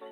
Hallo 0.00 0.08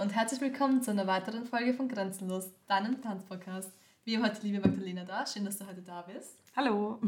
und 0.00 0.14
herzlich 0.14 0.40
willkommen 0.40 0.82
zu 0.82 0.92
einer 0.92 1.08
weiteren 1.08 1.44
Folge 1.44 1.74
von 1.74 1.88
Grenzenlos, 1.88 2.52
deinem 2.68 3.02
Tanzpodcast. 3.02 3.72
Wir 4.04 4.18
haben 4.18 4.30
heute 4.30 4.46
liebe 4.46 4.60
Magdalena 4.60 5.04
da. 5.04 5.26
Schön, 5.26 5.44
dass 5.44 5.58
du 5.58 5.66
heute 5.66 5.82
da 5.82 6.02
bist. 6.02 6.38
Hallo. 6.54 7.00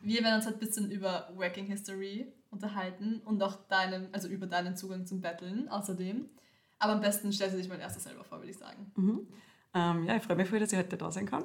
Wir 0.00 0.22
werden 0.22 0.36
uns 0.36 0.46
heute 0.46 0.56
ein 0.56 0.60
bisschen 0.60 0.90
über 0.90 1.30
Working 1.34 1.66
History 1.66 2.32
unterhalten 2.50 3.20
und 3.24 3.42
auch 3.42 3.56
deinen, 3.68 4.12
also 4.14 4.28
über 4.28 4.46
deinen 4.46 4.76
Zugang 4.76 5.06
zum 5.06 5.20
Battlen 5.20 5.68
außerdem. 5.68 6.26
Aber 6.78 6.92
am 6.92 7.00
besten 7.00 7.32
stellst 7.32 7.54
du 7.54 7.58
dich 7.58 7.68
mal 7.68 7.80
erst 7.80 8.00
selber 8.00 8.24
vor, 8.24 8.38
würde 8.38 8.50
ich 8.50 8.58
sagen. 8.58 8.92
Mhm. 8.96 9.26
Ähm, 9.74 10.04
ja, 10.04 10.16
ich 10.16 10.22
freue 10.22 10.36
mich 10.36 10.48
voll, 10.48 10.60
dass 10.60 10.72
ich 10.72 10.78
heute 10.78 10.96
da 10.96 11.10
sein 11.10 11.26
kann. 11.26 11.44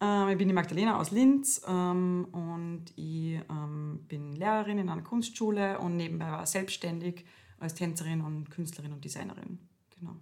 Ähm, 0.00 0.28
ich 0.28 0.38
bin 0.38 0.48
die 0.48 0.54
Magdalena 0.54 0.98
aus 0.98 1.10
Linz 1.10 1.60
ähm, 1.66 2.28
und 2.32 2.84
ich 2.96 3.40
ähm, 3.50 4.04
bin 4.08 4.32
Lehrerin 4.32 4.78
in 4.78 4.88
einer 4.88 5.02
Kunstschule 5.02 5.78
und 5.78 5.96
nebenbei 5.96 6.30
war 6.30 6.46
selbstständig 6.46 7.24
als 7.58 7.74
Tänzerin 7.74 8.20
und 8.20 8.50
Künstlerin 8.50 8.92
und 8.92 9.04
Designerin. 9.04 9.58
Genau. 9.98 10.16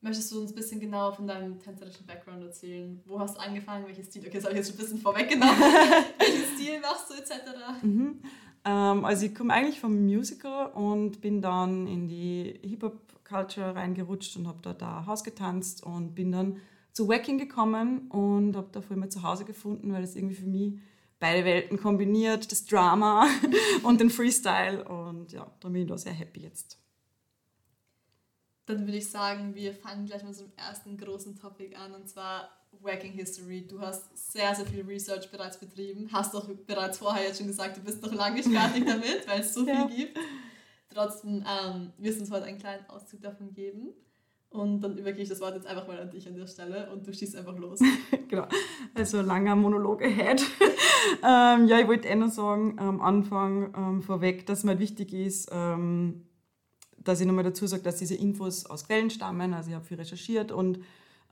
Möchtest 0.00 0.30
du 0.30 0.40
uns 0.40 0.52
ein 0.52 0.54
bisschen 0.54 0.78
genauer 0.78 1.12
von 1.12 1.26
deinem 1.26 1.58
tänzerischen 1.58 2.06
Background 2.06 2.42
erzählen? 2.44 3.02
Wo 3.04 3.18
hast 3.18 3.36
du 3.36 3.40
angefangen? 3.40 3.84
Welches 3.86 4.06
Stil? 4.06 4.22
Okay, 4.22 4.36
das 4.36 4.44
habe 4.44 4.52
ich 4.52 4.58
jetzt 4.58 4.68
schon 4.68 4.76
ein 4.76 4.82
bisschen 4.82 4.98
vorweggenommen. 5.00 5.54
Welchen 6.18 6.56
Stil 6.56 6.80
machst 6.80 7.10
du 7.10 7.14
etc.? 7.14 7.82
Mhm. 7.82 8.20
Ähm, 8.64 9.04
also 9.04 9.26
ich 9.26 9.34
komme 9.34 9.52
eigentlich 9.52 9.80
vom 9.80 10.04
Musical 10.04 10.70
und 10.72 11.20
bin 11.20 11.42
dann 11.42 11.88
in 11.88 12.06
die 12.06 12.60
Hip-Hop-Culture 12.62 13.74
reingerutscht 13.74 14.36
und 14.36 14.46
habe 14.46 14.58
da, 14.62 14.72
da 14.72 15.06
Haus 15.06 15.24
getanzt 15.24 15.82
und 15.82 16.14
bin 16.14 16.30
dann 16.30 16.60
zu 16.92 17.08
Wacking 17.08 17.38
gekommen 17.38 18.08
und 18.08 18.56
habe 18.56 18.68
da 18.70 18.80
voll 18.80 18.96
mal 18.96 19.08
zu 19.08 19.24
Hause 19.24 19.44
gefunden, 19.44 19.92
weil 19.92 20.02
das 20.02 20.14
irgendwie 20.14 20.36
für 20.36 20.46
mich 20.46 20.78
beide 21.18 21.44
Welten 21.44 21.76
kombiniert, 21.76 22.50
das 22.52 22.64
Drama 22.66 23.26
und 23.82 24.00
den 24.00 24.10
Freestyle 24.10 24.84
und 24.84 25.32
ja, 25.32 25.50
da 25.58 25.68
bin 25.68 25.82
ich 25.82 25.88
da 25.88 25.98
sehr 25.98 26.12
happy 26.12 26.40
jetzt. 26.42 26.78
Dann 28.68 28.86
würde 28.86 28.98
ich 28.98 29.10
sagen, 29.10 29.54
wir 29.54 29.72
fangen 29.72 30.04
gleich 30.04 30.22
mit 30.22 30.38
einem 30.38 30.52
ersten 30.56 30.98
großen 30.98 31.40
Topic 31.40 31.74
an 31.74 31.94
und 31.94 32.06
zwar 32.06 32.50
Wacking 32.82 33.12
History. 33.12 33.66
Du 33.66 33.80
hast 33.80 34.30
sehr, 34.30 34.54
sehr 34.54 34.66
viel 34.66 34.84
Research 34.84 35.30
bereits 35.30 35.58
betrieben. 35.58 36.10
Hast 36.12 36.34
doch 36.34 36.46
bereits 36.66 36.98
vorher 36.98 37.24
jetzt 37.24 37.38
schon 37.38 37.46
gesagt, 37.46 37.78
du 37.78 37.80
bist 37.80 38.02
noch 38.02 38.12
lange 38.12 38.36
nicht 38.36 38.48
fertig 38.48 38.84
damit, 38.86 39.26
weil 39.26 39.40
es 39.40 39.54
so 39.54 39.64
viel 39.64 39.72
ja. 39.72 39.86
gibt. 39.86 40.18
Trotzdem 40.92 41.42
ähm, 41.48 41.92
wirst 41.96 42.18
du 42.18 42.24
uns 42.24 42.30
heute 42.30 42.44
einen 42.44 42.58
kleinen 42.58 42.84
Auszug 42.90 43.22
davon 43.22 43.54
geben. 43.54 43.88
Und 44.50 44.82
dann 44.82 44.98
übergebe 44.98 45.22
ich 45.22 45.30
das 45.30 45.40
Wort 45.40 45.54
jetzt 45.54 45.66
einfach 45.66 45.86
mal 45.86 45.98
an 45.98 46.10
dich 46.10 46.28
an 46.28 46.36
der 46.36 46.46
Stelle 46.46 46.90
und 46.92 47.06
du 47.06 47.12
schießt 47.12 47.36
einfach 47.36 47.56
los. 47.56 47.80
genau, 48.28 48.46
also 48.94 49.22
langer 49.22 49.56
Monolog 49.56 50.02
ahead. 50.02 50.42
ähm, 51.22 51.68
ja, 51.68 51.80
ich 51.80 51.86
wollte 51.86 52.08
eh 52.08 52.16
noch 52.16 52.30
sagen, 52.30 52.78
am 52.78 53.00
Anfang 53.00 53.74
ähm, 53.74 54.02
vorweg, 54.02 54.44
dass 54.44 54.64
mir 54.64 54.72
halt 54.72 54.80
wichtig 54.80 55.14
ist, 55.14 55.50
ähm, 55.52 56.27
dass 57.08 57.20
ich 57.20 57.26
nochmal 57.26 57.44
dazu 57.44 57.66
sage, 57.66 57.82
dass 57.82 57.96
diese 57.96 58.14
Infos 58.14 58.66
aus 58.66 58.86
Quellen 58.86 59.08
stammen. 59.08 59.54
Also 59.54 59.70
ich 59.70 59.74
habe 59.74 59.84
viel 59.84 59.96
recherchiert 59.96 60.52
und 60.52 60.80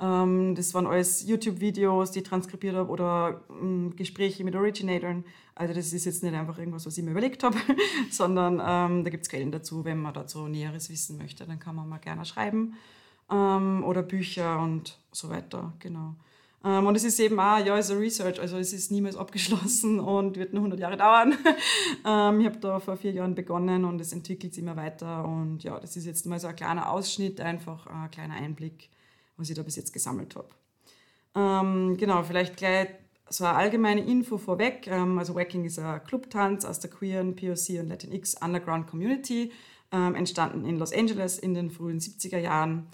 ähm, 0.00 0.54
das 0.54 0.72
waren 0.72 0.86
alles 0.86 1.26
YouTube-Videos, 1.26 2.12
die 2.12 2.20
ich 2.20 2.24
transkribiert 2.24 2.76
habe 2.76 2.90
oder 2.90 3.42
ähm, 3.50 3.94
Gespräche 3.94 4.42
mit 4.42 4.56
Originatoren. 4.56 5.24
Also 5.54 5.74
das 5.74 5.92
ist 5.92 6.06
jetzt 6.06 6.22
nicht 6.22 6.34
einfach 6.34 6.58
irgendwas, 6.58 6.86
was 6.86 6.96
ich 6.96 7.04
mir 7.04 7.10
überlegt 7.10 7.42
habe, 7.42 7.56
sondern 8.10 8.54
ähm, 8.64 9.04
da 9.04 9.10
gibt 9.10 9.24
es 9.24 9.28
Quellen 9.28 9.52
dazu. 9.52 9.84
Wenn 9.84 10.00
man 10.00 10.14
dazu 10.14 10.48
Näheres 10.48 10.90
wissen 10.90 11.18
möchte, 11.18 11.44
dann 11.44 11.58
kann 11.58 11.76
man 11.76 11.88
mal 11.88 11.98
gerne 11.98 12.24
schreiben. 12.24 12.74
Ähm, 13.30 13.84
oder 13.84 14.02
Bücher 14.02 14.60
und 14.60 14.98
so 15.12 15.28
weiter, 15.28 15.74
genau. 15.78 16.14
Ähm, 16.66 16.84
und 16.84 16.96
es 16.96 17.04
ist 17.04 17.20
eben 17.20 17.38
auch, 17.38 17.64
ja, 17.64 17.78
es 17.78 17.90
ist 17.90 17.96
Research, 17.96 18.40
also 18.40 18.56
es 18.56 18.72
ist 18.72 18.90
niemals 18.90 19.16
abgeschlossen 19.16 20.00
und 20.00 20.36
wird 20.36 20.52
nur 20.52 20.62
100 20.62 20.80
Jahre 20.80 20.96
dauern. 20.96 21.32
ähm, 22.04 22.40
ich 22.40 22.46
habe 22.46 22.58
da 22.60 22.80
vor 22.80 22.96
vier 22.96 23.12
Jahren 23.12 23.36
begonnen 23.36 23.84
und 23.84 24.00
es 24.00 24.12
entwickelt 24.12 24.52
sich 24.52 24.62
immer 24.64 24.76
weiter. 24.76 25.24
Und 25.24 25.62
ja, 25.62 25.78
das 25.78 25.96
ist 25.96 26.06
jetzt 26.06 26.26
mal 26.26 26.40
so 26.40 26.48
ein 26.48 26.56
kleiner 26.56 26.90
Ausschnitt, 26.90 27.40
einfach 27.40 27.86
ein 27.86 28.10
kleiner 28.10 28.34
Einblick, 28.34 28.90
was 29.36 29.48
ich 29.48 29.54
da 29.54 29.62
bis 29.62 29.76
jetzt 29.76 29.92
gesammelt 29.92 30.34
habe. 30.34 30.48
Ähm, 31.36 31.96
genau, 31.98 32.24
vielleicht 32.24 32.56
gleich 32.56 32.88
so 33.28 33.44
eine 33.44 33.56
allgemeine 33.56 34.00
Info 34.04 34.36
vorweg. 34.36 34.88
Also 34.88 35.34
Wacking 35.34 35.64
ist 35.64 35.78
ein 35.78 36.02
Clubtanz 36.04 36.64
aus 36.64 36.80
der 36.80 36.90
queeren, 36.90 37.34
POC 37.36 37.80
und 37.80 37.88
Latinx 37.88 38.36
Underground 38.40 38.86
Community, 38.86 39.50
entstanden 39.90 40.64
in 40.64 40.78
Los 40.78 40.92
Angeles 40.92 41.36
in 41.40 41.52
den 41.52 41.72
frühen 41.72 41.98
70er 41.98 42.38
Jahren. 42.38 42.86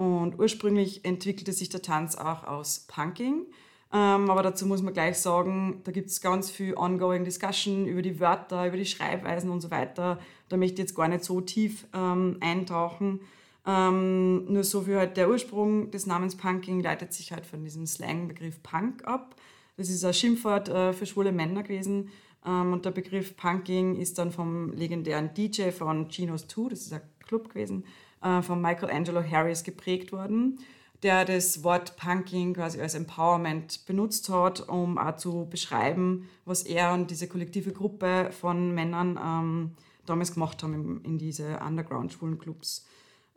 Und 0.00 0.38
ursprünglich 0.38 1.04
entwickelte 1.04 1.52
sich 1.52 1.68
der 1.68 1.82
Tanz 1.82 2.16
auch 2.16 2.44
aus 2.44 2.86
Punking. 2.88 3.44
Ähm, 3.92 4.30
aber 4.30 4.42
dazu 4.42 4.64
muss 4.64 4.80
man 4.80 4.94
gleich 4.94 5.18
sagen, 5.18 5.82
da 5.84 5.92
gibt 5.92 6.08
es 6.08 6.22
ganz 6.22 6.50
viel 6.50 6.74
ongoing 6.74 7.22
Discussion 7.22 7.84
über 7.84 8.00
die 8.00 8.18
Wörter, 8.18 8.66
über 8.66 8.78
die 8.78 8.86
Schreibweisen 8.86 9.50
und 9.50 9.60
so 9.60 9.70
weiter. 9.70 10.18
Da 10.48 10.56
möchte 10.56 10.76
ich 10.76 10.88
jetzt 10.88 10.94
gar 10.94 11.06
nicht 11.06 11.22
so 11.22 11.42
tief 11.42 11.86
ähm, 11.92 12.38
eintauchen. 12.40 13.20
Ähm, 13.66 14.50
nur 14.50 14.64
so 14.64 14.80
viel 14.80 14.96
halt 14.96 15.18
der 15.18 15.28
Ursprung 15.28 15.90
des 15.90 16.06
Namens 16.06 16.34
Punking 16.34 16.80
leitet 16.80 17.12
sich 17.12 17.30
halt 17.30 17.44
von 17.44 17.62
diesem 17.62 17.86
Slangbegriff 17.86 18.62
Punk 18.62 19.06
ab. 19.06 19.36
Das 19.76 19.90
ist 19.90 20.02
ein 20.02 20.14
Schimpfwort 20.14 20.70
äh, 20.70 20.94
für 20.94 21.04
schwule 21.04 21.30
Männer 21.30 21.62
gewesen. 21.62 22.08
Ähm, 22.46 22.72
und 22.72 22.86
der 22.86 22.92
Begriff 22.92 23.36
Punking 23.36 23.96
ist 23.96 24.16
dann 24.16 24.32
vom 24.32 24.72
legendären 24.72 25.34
DJ 25.34 25.72
von 25.72 26.08
Geno's 26.08 26.48
2, 26.48 26.70
das 26.70 26.80
ist 26.80 26.94
ein 26.94 27.02
Club 27.26 27.50
gewesen, 27.50 27.84
äh, 28.22 28.42
von 28.42 28.60
Michelangelo 28.60 29.22
Harris 29.22 29.64
geprägt 29.64 30.12
worden, 30.12 30.58
der 31.02 31.24
das 31.24 31.64
Wort 31.64 31.96
Punking 31.96 32.54
quasi 32.54 32.80
als 32.80 32.94
Empowerment 32.94 33.86
benutzt 33.86 34.28
hat, 34.28 34.68
um 34.68 34.98
auch 34.98 35.16
zu 35.16 35.46
beschreiben, 35.48 36.28
was 36.44 36.62
er 36.62 36.92
und 36.92 37.10
diese 37.10 37.28
kollektive 37.28 37.72
Gruppe 37.72 38.30
von 38.38 38.74
Männern 38.74 39.18
ähm, 39.22 39.70
damals 40.06 40.34
gemacht 40.34 40.62
haben 40.62 40.74
in, 40.74 41.04
in 41.04 41.18
diese 41.18 41.60
Underground-Schwulenclubs. 41.60 42.86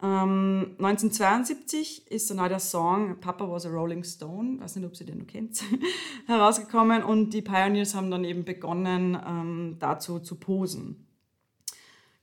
Ähm, 0.02 0.76
1972 0.80 2.12
ist 2.12 2.30
dann 2.30 2.42
auch 2.42 2.50
der 2.50 2.60
Song 2.60 3.22
Papa 3.22 3.50
was 3.50 3.66
a 3.66 3.70
Rolling 3.70 4.04
Stone, 4.04 4.60
weiß 4.60 4.76
nicht, 4.76 4.86
ob 4.86 4.98
Sie 4.98 5.06
den 5.06 5.20
noch 5.20 5.28
kennt, 5.28 5.64
herausgekommen 6.28 7.04
und 7.04 7.30
die 7.30 7.42
Pioneers 7.42 7.96
haben 7.96 8.12
dann 8.12 8.26
eben 8.26 8.44
begonnen, 8.44 9.18
ähm, 9.26 9.78
dazu 9.80 10.20
zu 10.20 10.36
posen. 10.36 11.08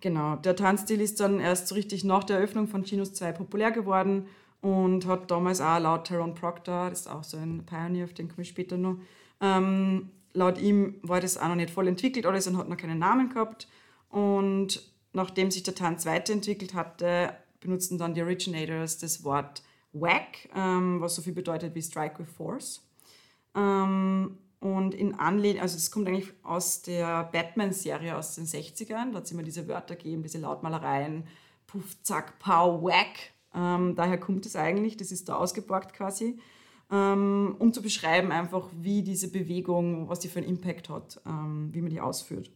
Genau, 0.01 0.37
der 0.37 0.57
Tanzstil 0.57 1.01
ist 1.01 1.21
dann 1.21 1.41
erst 1.41 1.69
so 1.69 1.75
richtig 1.75 2.05
nach 2.05 2.25
der 2.25 2.37
Eröffnung 2.37 2.69
von 2.69 2.85
Chinos 2.85 3.13
2 3.13 3.33
populär 3.33 3.71
geworden 3.71 4.27
und 4.63 5.07
hat 5.07 5.31
damals 5.31 5.61
auch 5.61 5.79
laut 5.79 6.07
Tyrone 6.07 6.35
Proctor, 6.35 6.91
das 6.91 7.01
ist 7.01 7.07
auch 7.09 7.25
so 7.25 7.37
ein 7.37 7.65
Pioneer, 7.67 8.05
auf 8.05 8.15
den 8.15 8.29
komme 8.29 8.43
ich 8.43 8.49
später 8.49 8.77
noch, 8.79 8.97
ähm, 9.41 10.11
laut 10.33 10.59
ihm 10.59 10.97
war 11.03 11.21
das 11.21 11.37
auch 11.37 11.49
noch 11.49 11.55
nicht 11.55 11.71
voll 11.71 11.89
entwickelt 11.89 12.27
alles 12.27 12.47
und 12.47 12.57
hat 12.57 12.69
noch 12.69 12.77
keinen 12.77 12.99
Namen 12.99 13.31
gehabt. 13.31 13.69
Und 14.11 14.83
nachdem 15.13 15.51
sich 15.51 15.63
der 15.63 15.75
Tanz 15.75 16.07
weiterentwickelt 16.07 16.75
hatte, 16.75 17.35
benutzten 17.61 17.99
dann 17.99 18.15
die 18.15 18.23
Originators 18.23 18.99
das 18.99 19.25
Wort 19.25 19.63
Whack, 19.93 20.49
ähm, 20.55 21.01
was 21.01 21.17
so 21.17 21.23
viel 21.23 21.33
bedeutet 21.33 21.75
wie 21.75 21.83
Strike 21.83 22.19
with 22.19 22.31
Force. 22.37 22.83
Ähm, 23.55 24.39
und 24.61 24.95
in 24.95 25.15
Anlehnung, 25.19 25.63
also 25.63 25.79
es 25.79 25.91
kommt 25.91 26.07
eigentlich 26.07 26.33
aus 26.43 26.83
der 26.83 27.25
Batman-Serie 27.25 28.17
aus 28.17 28.35
den 28.35 28.45
60ern, 28.45 29.11
da 29.11 29.17
hat 29.17 29.25
es 29.25 29.33
immer 29.33 29.43
diese 29.43 29.67
Wörter 29.67 29.97
gegeben, 29.97 30.23
diese 30.23 30.39
Lautmalereien, 30.39 31.25
Puff, 31.67 32.03
Zack, 32.03 32.39
Pow, 32.39 32.83
Whack. 32.83 33.33
Ähm, 33.55 33.95
daher 33.97 34.21
kommt 34.21 34.45
es 34.45 34.57
eigentlich, 34.57 34.99
das 34.99 35.13
ist 35.13 35.29
da 35.31 35.37
ausgeborgt 35.37 35.95
quasi, 35.95 36.39
ähm, 36.93 37.57
um 37.59 37.73
zu 37.73 37.81
beschreiben 37.81 38.33
einfach, 38.33 38.69
wie 38.79 39.03
diese 39.03 39.31
Bewegung, 39.31 40.09
was 40.11 40.21
die 40.21 40.29
für 40.29 40.41
einen 40.41 40.49
Impact 40.49 40.91
hat, 40.91 41.21
ähm, 41.27 41.71
wie 41.73 41.81
man 41.81 41.91
die 41.91 42.01
ausführt. 42.01 42.51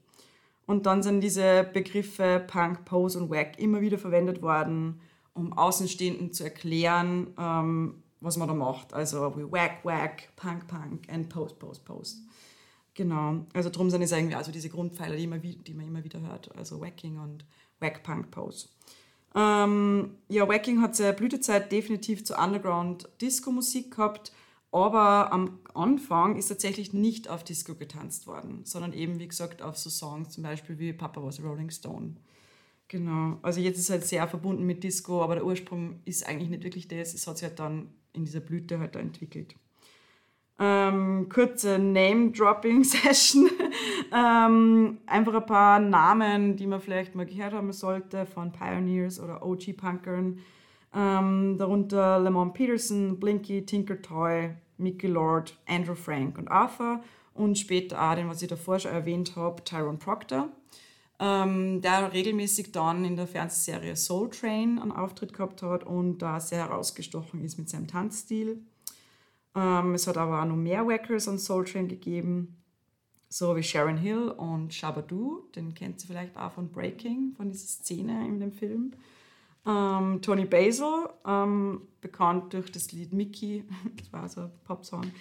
Und 0.66 0.86
dann 0.86 1.02
sind 1.02 1.22
diese 1.22 1.64
Begriffe 1.72 2.44
Punk, 2.46 2.84
Pose 2.84 3.18
und 3.18 3.30
Whack 3.30 3.58
immer 3.58 3.80
wieder 3.80 3.98
verwendet 3.98 4.42
worden, 4.42 5.00
um 5.32 5.52
Außenstehenden 5.52 6.32
zu 6.32 6.44
erklären, 6.44 7.28
ähm, 7.38 8.03
was 8.24 8.36
man 8.36 8.48
da 8.48 8.54
macht. 8.54 8.92
Also 8.94 9.36
wie 9.36 9.50
Whack, 9.50 9.84
Whack, 9.84 10.34
Punk, 10.36 10.66
Punk 10.66 11.06
und 11.12 11.28
Post, 11.28 11.58
Post, 11.58 11.84
Post. 11.84 12.18
Genau. 12.94 13.44
Also 13.52 13.70
drum 13.70 13.90
sind 13.90 14.02
es 14.02 14.12
irgendwie 14.12 14.36
also 14.36 14.52
diese 14.52 14.68
Grundpfeiler, 14.68 15.16
die, 15.16 15.24
immer, 15.24 15.38
die 15.38 15.74
man 15.74 15.86
immer 15.86 16.04
wieder 16.04 16.20
hört. 16.20 16.56
Also 16.56 16.80
Wacking 16.80 17.18
und 17.18 17.44
Whack, 17.80 18.02
Punk, 18.02 18.30
Pose. 18.30 18.68
Ähm, 19.34 20.16
ja, 20.28 20.48
Wacking 20.48 20.80
hat 20.80 20.94
seine 20.94 21.12
Blütezeit 21.12 21.72
definitiv 21.72 22.24
zur 22.24 22.38
Underground-Disco-Musik 22.38 23.90
gehabt, 23.96 24.32
aber 24.70 25.32
am 25.32 25.58
Anfang 25.74 26.36
ist 26.36 26.48
tatsächlich 26.48 26.92
nicht 26.92 27.28
auf 27.28 27.42
Disco 27.42 27.74
getanzt 27.74 28.28
worden, 28.28 28.60
sondern 28.64 28.92
eben, 28.92 29.18
wie 29.18 29.26
gesagt, 29.26 29.60
auf 29.60 29.76
so 29.76 29.90
Songs 29.90 30.30
zum 30.30 30.44
Beispiel 30.44 30.78
wie 30.78 30.92
Papa 30.92 31.22
was 31.22 31.40
a 31.40 31.42
Rolling 31.42 31.70
Stone. 31.70 32.14
Genau. 32.86 33.38
Also 33.42 33.60
jetzt 33.60 33.78
ist 33.78 33.84
es 33.84 33.90
halt 33.90 34.04
sehr 34.04 34.28
verbunden 34.28 34.64
mit 34.64 34.84
Disco, 34.84 35.22
aber 35.22 35.34
der 35.34 35.44
Ursprung 35.44 36.00
ist 36.04 36.26
eigentlich 36.26 36.50
nicht 36.50 36.62
wirklich 36.62 36.86
das. 36.86 37.14
Es 37.14 37.26
hat 37.26 37.38
sich 37.38 37.48
halt 37.48 37.58
dann 37.58 37.92
in 38.14 38.24
dieser 38.24 38.40
Blüte 38.40 38.78
halt 38.78 38.96
entwickelt. 38.96 39.54
Ähm, 40.58 41.28
kurze 41.28 41.78
Name-Dropping-Session. 41.78 43.50
ähm, 44.14 44.98
einfach 45.06 45.34
ein 45.34 45.46
paar 45.46 45.80
Namen, 45.80 46.56
die 46.56 46.66
man 46.66 46.80
vielleicht 46.80 47.14
mal 47.14 47.26
gehört 47.26 47.52
haben 47.52 47.72
sollte, 47.72 48.24
von 48.24 48.52
Pioneers 48.52 49.20
oder 49.20 49.44
OG-Punkern. 49.44 50.38
Ähm, 50.94 51.58
darunter 51.58 52.20
Lamont 52.20 52.54
Peterson, 52.54 53.18
Blinky, 53.18 53.66
Tinker 53.66 54.00
Toy, 54.00 54.54
Mickey 54.78 55.08
Lord, 55.08 55.58
Andrew 55.66 55.96
Frank 55.96 56.38
und 56.38 56.48
Arthur. 56.48 57.02
Und 57.34 57.58
später 57.58 58.00
auch 58.00 58.14
den, 58.14 58.28
was 58.28 58.40
ich 58.42 58.48
davor 58.48 58.78
schon 58.78 58.92
erwähnt 58.92 59.34
habe, 59.34 59.64
Tyrone 59.64 59.98
Proctor. 59.98 60.50
Ähm, 61.20 61.80
der 61.80 62.12
regelmäßig 62.12 62.72
dann 62.72 63.04
in 63.04 63.14
der 63.14 63.28
Fernsehserie 63.28 63.94
Soul 63.94 64.30
Train 64.30 64.80
einen 64.80 64.90
Auftritt 64.90 65.32
gehabt 65.32 65.62
hat 65.62 65.84
und 65.84 66.18
da 66.18 66.40
sehr 66.40 66.66
herausgestochen 66.68 67.40
ist 67.44 67.56
mit 67.56 67.68
seinem 67.68 67.86
Tanzstil. 67.86 68.60
Ähm, 69.54 69.94
es 69.94 70.06
hat 70.08 70.16
aber 70.16 70.42
auch 70.42 70.46
noch 70.46 70.56
mehr 70.56 70.86
Wackers 70.86 71.28
an 71.28 71.38
Soul 71.38 71.64
Train 71.64 71.86
gegeben, 71.86 72.56
so 73.28 73.54
wie 73.56 73.62
Sharon 73.62 73.96
Hill 73.96 74.28
und 74.28 74.74
Shabadoo, 74.74 75.42
den 75.54 75.74
kennt 75.74 76.00
sie 76.00 76.08
vielleicht 76.08 76.36
auch 76.36 76.52
von 76.52 76.70
Breaking, 76.70 77.34
von 77.36 77.50
dieser 77.50 77.66
Szene 77.66 78.26
in 78.26 78.40
dem 78.40 78.52
Film. 78.52 78.92
Ähm, 79.66 80.20
Tony 80.20 80.44
Basil, 80.44 81.08
ähm, 81.26 81.82
bekannt 82.00 82.52
durch 82.52 82.70
das 82.70 82.92
Lied 82.92 83.12
Mickey, 83.12 83.64
das 83.96 84.12
war 84.12 84.28
so 84.28 84.42
ein 84.42 84.50
Popsong. 84.64 85.12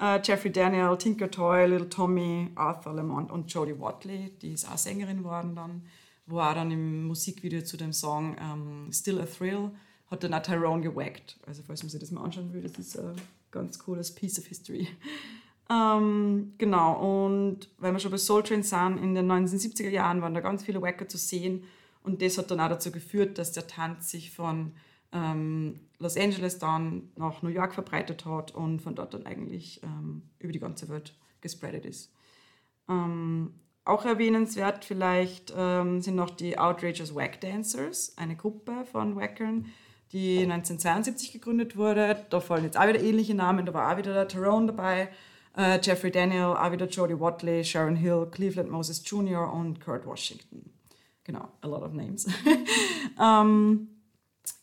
Äh, 0.00 0.20
Jeffrey 0.22 0.50
Daniel, 0.50 0.96
Tinker 0.96 1.30
Toy, 1.30 1.66
Little 1.66 1.88
Tommy, 1.88 2.50
Arthur 2.54 2.94
Lemont 2.94 3.30
und 3.30 3.52
Jodie 3.52 3.78
Watley, 3.78 4.32
die 4.40 4.52
ist 4.52 4.68
auch 4.70 4.78
Sängerin 4.78 5.18
geworden 5.18 5.54
dann, 5.54 5.82
auch 6.30 6.54
dann 6.54 6.70
im 6.70 7.04
Musikvideo 7.06 7.62
zu 7.62 7.76
dem 7.76 7.92
Song 7.92 8.36
ähm, 8.40 8.92
Still 8.92 9.20
a 9.20 9.26
Thrill 9.26 9.70
hat 10.10 10.22
dann 10.22 10.34
auch 10.34 10.42
Tyrone 10.42 10.82
gewackt. 10.82 11.38
Also 11.46 11.62
falls 11.66 11.82
man 11.82 11.90
sich 11.90 12.00
das 12.00 12.10
mal 12.10 12.22
anschauen 12.22 12.52
will, 12.52 12.62
das 12.62 12.78
ist 12.78 12.98
ein 12.98 13.14
ganz 13.50 13.78
cooles 13.78 14.14
Piece 14.14 14.38
of 14.38 14.46
History. 14.46 14.88
Ähm, 15.70 16.54
genau, 16.58 17.24
und 17.24 17.68
weil 17.78 17.92
wir 17.92 17.98
schon 17.98 18.10
bei 18.10 18.18
Soul 18.18 18.42
Train 18.42 18.62
sind, 18.62 18.98
in 18.98 19.14
den 19.14 19.30
1970er 19.30 19.88
Jahren 19.88 20.20
waren 20.20 20.34
da 20.34 20.40
ganz 20.40 20.64
viele 20.64 20.82
Wacker 20.82 21.08
zu 21.08 21.16
sehen 21.16 21.64
und 22.02 22.20
das 22.20 22.36
hat 22.36 22.50
dann 22.50 22.60
auch 22.60 22.68
dazu 22.68 22.90
geführt, 22.90 23.38
dass 23.38 23.52
der 23.52 23.66
Tanz 23.66 24.10
sich 24.10 24.32
von 24.32 24.72
ähm, 25.12 25.80
Los 25.98 26.16
Angeles 26.16 26.58
dann 26.58 27.10
nach 27.16 27.42
New 27.42 27.50
York 27.50 27.74
verbreitet 27.74 28.24
hat 28.24 28.52
und 28.52 28.80
von 28.80 28.94
dort 28.94 29.14
dann 29.14 29.26
eigentlich 29.26 29.82
ähm, 29.82 30.22
über 30.38 30.52
die 30.52 30.58
ganze 30.58 30.88
Welt 30.88 31.14
gespreadet 31.40 31.86
ist. 31.86 32.12
Ähm, 32.88 33.54
auch 33.84 34.04
erwähnenswert 34.04 34.84
vielleicht 34.84 35.52
ähm, 35.56 36.00
sind 36.00 36.14
noch 36.14 36.30
die 36.30 36.58
Outrageous 36.58 37.14
Wack 37.14 37.40
Dancers, 37.40 38.16
eine 38.16 38.36
Gruppe 38.36 38.84
von 38.90 39.16
Wackern, 39.16 39.66
die 40.12 40.38
1972 40.42 41.32
gegründet 41.32 41.76
wurde. 41.76 42.24
Da 42.30 42.40
fallen 42.40 42.64
jetzt 42.64 42.76
auch 42.76 42.86
wieder 42.86 43.00
ähnliche 43.00 43.34
Namen, 43.34 43.66
da 43.66 43.74
war 43.74 43.92
auch 43.92 43.98
wieder 43.98 44.12
der 44.12 44.28
Tyrone 44.28 44.66
dabei, 44.66 45.08
äh, 45.56 45.80
Jeffrey 45.82 46.10
Daniel, 46.10 46.56
auch 46.56 46.70
wieder 46.70 46.86
Jodie 46.86 47.18
Watley, 47.18 47.64
Sharon 47.64 47.96
Hill, 47.96 48.28
Cleveland 48.30 48.70
Moses 48.70 49.02
Jr. 49.04 49.52
und 49.52 49.80
Kurt 49.80 50.06
Washington. 50.06 50.70
Genau, 51.24 51.48
a 51.60 51.66
lot 51.66 51.82
of 51.82 51.92
names. 51.92 52.26
ähm, 53.20 53.88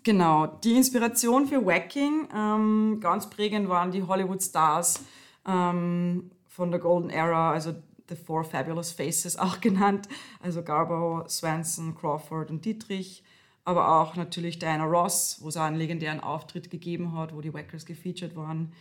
genau, 0.04 0.48
die 0.48 0.76
Inspiration 0.76 1.48
für 1.48 1.66
Wacking, 1.66 2.28
ähm, 2.36 2.98
ganz 3.00 3.30
prägend 3.30 3.70
waren 3.70 3.92
die 3.92 4.04
Hollywood 4.04 4.42
Stars 4.42 5.04
ähm, 5.48 6.32
von 6.48 6.72
der 6.72 6.80
Golden 6.80 7.10
Era, 7.10 7.52
also 7.52 7.74
The 8.10 8.16
Four 8.16 8.44
Fabulous 8.44 8.92
Faces 8.92 9.38
auch 9.40 9.62
genannt, 9.62 10.08
also 10.42 10.64
Garbo, 10.64 11.28
Swanson, 11.28 11.96
Crawford 11.96 12.50
und 12.50 12.66
Dietrich, 12.66 13.24
aber 13.66 14.02
auch 14.02 14.16
natürlich 14.16 14.60
Diana 14.60 14.86
Ross, 14.86 15.38
wo 15.42 15.50
es 15.50 15.58
einen 15.58 15.78
legendären 15.78 16.20
Auftritt 16.20 16.72
gegeben 16.72 17.14
hat, 17.16 17.36
wo 17.36 17.42
die 17.42 17.54
Wackers 17.54 17.86
gefeatured 17.86 18.36
waren, 18.36 18.74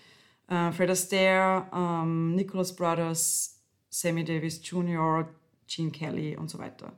äh, 0.48 0.72
Fred 0.72 0.90
Astaire, 0.90 1.66
ähm, 1.74 2.34
Nicholas 2.34 2.74
Brothers, 2.74 3.60
Sammy 3.90 4.24
Davis 4.24 4.60
Jr., 4.62 5.28
Gene 5.66 5.90
Kelly 5.90 6.36
und 6.36 6.48
so 6.48 6.58
weiter. 6.58 6.92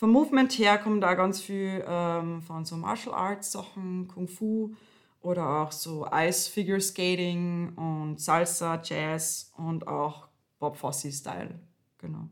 Vom 0.00 0.12
Movement 0.12 0.50
her 0.58 0.78
kommt 0.78 1.02
da 1.02 1.12
ganz 1.12 1.42
viel 1.42 1.84
ähm, 1.86 2.40
von 2.40 2.64
so 2.64 2.74
Martial 2.78 3.14
Arts 3.14 3.52
Sachen, 3.52 4.08
Kung 4.08 4.28
Fu 4.28 4.74
oder 5.20 5.60
auch 5.60 5.72
so 5.72 6.06
Ice 6.10 6.50
Figure 6.50 6.80
Skating 6.80 7.74
und 7.76 8.18
Salsa, 8.18 8.80
Jazz 8.82 9.52
und 9.58 9.86
auch 9.86 10.28
Bob 10.58 10.78
Fosse 10.78 11.12
Style. 11.12 11.60
Genau. 11.98 12.30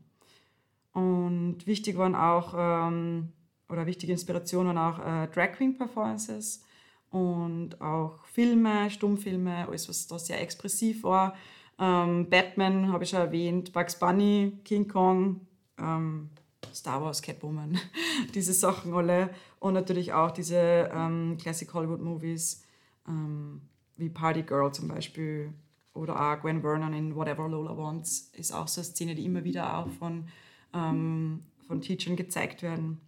Und 0.93 1.67
wichtig 1.67 1.95
waren 1.95 2.15
auch, 2.15 2.55
ähm, 2.57 3.33
oder 3.69 3.85
wichtige 3.85 4.13
Inspirationen 4.13 4.75
waren 4.75 4.95
auch 4.95 4.99
äh, 5.05 5.27
Drag 5.27 5.51
Queen 5.51 5.77
Performances 5.77 6.63
und 7.11 7.79
auch 7.79 8.25
Filme, 8.25 8.89
Stummfilme, 8.89 9.67
alles 9.67 9.87
was 9.87 10.07
da 10.07 10.17
sehr 10.17 10.41
expressiv 10.41 11.03
war. 11.03 11.35
Ähm, 11.77 12.31
Batman 12.31 12.91
habe 12.91 13.03
ich 13.03 13.11
schon 13.11 13.19
erwähnt, 13.19 13.73
Bugs 13.73 13.99
Bunny, 13.99 14.57
King 14.65 14.87
Kong, 14.87 15.41
ähm, 15.77 16.31
Star 16.79 17.01
Wars, 17.01 17.21
Catwoman, 17.21 17.77
diese 18.33 18.53
Sachen 18.53 18.93
alle. 18.93 19.29
Und 19.59 19.73
natürlich 19.73 20.13
auch 20.13 20.31
diese 20.31 20.89
ähm, 20.93 21.37
Classic 21.39 21.71
Hollywood 21.73 22.01
Movies 22.01 22.63
ähm, 23.07 23.61
wie 23.97 24.09
Party 24.09 24.43
Girl 24.43 24.71
zum 24.71 24.87
Beispiel 24.87 25.53
oder 25.93 26.15
auch 26.19 26.41
Gwen 26.41 26.61
Vernon 26.61 26.93
in 26.93 27.15
Whatever 27.15 27.49
Lola 27.49 27.75
Wants 27.75 28.31
ist 28.33 28.53
auch 28.53 28.67
so 28.67 28.81
eine 28.81 28.85
Szene, 28.85 29.15
die 29.15 29.25
immer 29.25 29.43
wieder 29.43 29.77
auch 29.77 29.89
von, 29.89 30.29
ähm, 30.73 31.43
von 31.67 31.81
Teachern 31.81 32.15
gezeigt 32.15 32.63
werden. 32.63 33.01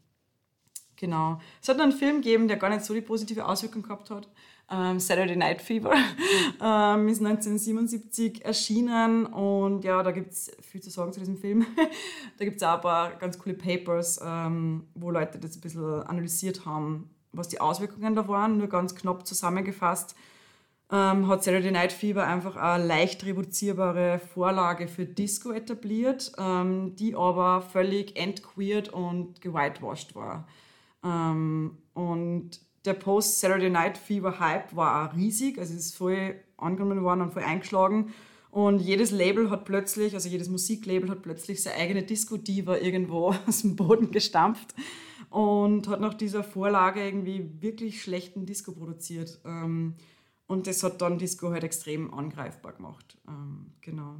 Genau. 0.98 1.40
Es 1.62 1.70
hat 1.70 1.80
einen 1.80 1.94
Film 1.94 2.18
gegeben, 2.18 2.48
der 2.48 2.58
gar 2.58 2.70
nicht 2.70 2.84
so 2.84 2.94
die 2.94 3.02
positive 3.02 3.46
Auswirkung 3.46 3.84
gehabt 3.84 4.10
hat. 4.10 4.28
Ähm, 4.72 5.00
Saturday 5.00 5.36
Night 5.36 5.62
Fever 5.62 5.92
ähm, 6.62 7.10
ist 7.10 7.20
1977 7.20 8.46
erschienen 8.46 9.26
und 9.26 9.84
ja, 9.84 10.02
da 10.02 10.12
gibt 10.12 10.32
es 10.32 10.52
viel 10.62 10.82
zu 10.82 10.90
sagen 10.90 11.12
zu 11.12 11.20
diesem 11.20 11.38
Film. 11.38 11.66
da 12.38 12.46
gibt 12.46 12.58
es 12.58 12.64
auch 12.64 12.76
ein 12.76 12.82
paar 12.82 13.12
ganz 13.16 13.38
coole 13.38 13.56
Papers, 13.56 14.20
ähm, 14.24 14.88
wo 14.96 15.12
Leute 15.12 15.40
das 15.40 15.58
ein 15.58 15.62
bisschen 15.62 16.04
analysiert 16.04 16.66
haben, 16.66 17.10
was 17.34 17.50
die 17.50 17.60
Auswirkungen 17.60 18.16
da 18.16 18.28
waren. 18.28 18.58
Nur 18.58 18.68
ganz 18.68 18.96
knapp 18.96 19.28
zusammengefasst 19.28 20.16
ähm, 20.92 21.28
hat 21.28 21.44
Saturday 21.44 21.72
Night 21.72 21.94
Fever 21.94 22.28
einfach 22.28 22.58
eine 22.58 22.86
leicht 22.86 23.26
reproduzierbare 23.26 24.20
Vorlage 24.20 24.88
für 24.88 25.06
Disco 25.06 25.52
etabliert, 25.52 26.34
ähm, 26.38 26.96
die 26.98 27.16
aber 27.16 27.62
völlig 27.62 28.18
entqueert 28.18 28.90
und 28.90 29.40
gewhitewashed 29.42 30.16
war. 30.16 30.48
Ähm, 31.04 31.78
und 31.94 32.31
der 32.86 32.94
Post-Saturday 32.94 33.70
Night 33.70 33.98
Fever 33.98 34.40
Hype 34.40 34.76
war 34.76 35.10
auch 35.10 35.16
riesig, 35.16 35.58
also 35.60 35.74
es 35.74 35.88
ist 35.88 35.98
voll 35.98 36.36
angenommen 36.58 37.04
worden 37.04 37.22
und 37.22 37.34
voll 37.34 37.44
eingeschlagen. 37.44 38.14
Und 38.50 38.82
jedes 38.82 39.12
Label 39.12 39.50
hat 39.50 39.66
plötzlich, 39.66 40.14
also 40.14 40.28
jedes 40.28 40.50
Musiklabel 40.50 41.10
hat 41.10 41.22
plötzlich 41.22 41.64
seine 41.64 41.78
eigene 41.78 42.04
Disco-Diva 42.04 42.78
irgendwo 42.78 43.34
aus 43.48 43.62
dem 43.62 43.76
Boden 43.76 44.12
gestampft 44.12 44.76
und 45.30 45.88
hat 45.88 46.02
nach 46.02 46.14
dieser 46.14 46.44
Vorlage 46.44 47.04
irgendwie 47.04 47.50
wirklich 47.62 48.02
schlechten 48.02 48.46
Disco 48.46 48.74
produziert. 48.74 49.40
Ähm, 49.46 49.96
und 50.48 50.68
das 50.68 50.84
hat 50.84 51.02
dann 51.02 51.18
Disco 51.18 51.52
halt 51.52 51.64
extrem 51.64 52.14
angreifbar 52.14 52.74
gemacht. 52.74 53.18
Ähm, 53.26 53.68
genau. 53.80 54.18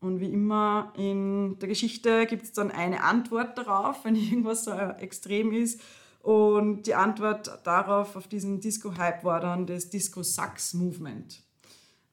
Und 0.00 0.20
wie 0.20 0.32
immer 0.32 0.94
in 0.96 1.58
der 1.58 1.68
Geschichte 1.68 2.24
gibt 2.24 2.44
es 2.44 2.52
dann 2.52 2.70
eine 2.70 3.02
Antwort 3.02 3.58
darauf, 3.58 4.04
wenn 4.06 4.14
irgendwas 4.16 4.64
so 4.64 4.72
extrem 4.72 5.52
ist. 5.52 5.82
Und 6.22 6.82
die 6.82 6.94
Antwort 6.94 7.60
darauf, 7.64 8.16
auf 8.16 8.28
diesen 8.28 8.60
Disco-Hype, 8.60 9.24
war 9.24 9.40
dann 9.40 9.66
das 9.66 9.88
Disco-Sucks-Movement. 9.88 11.42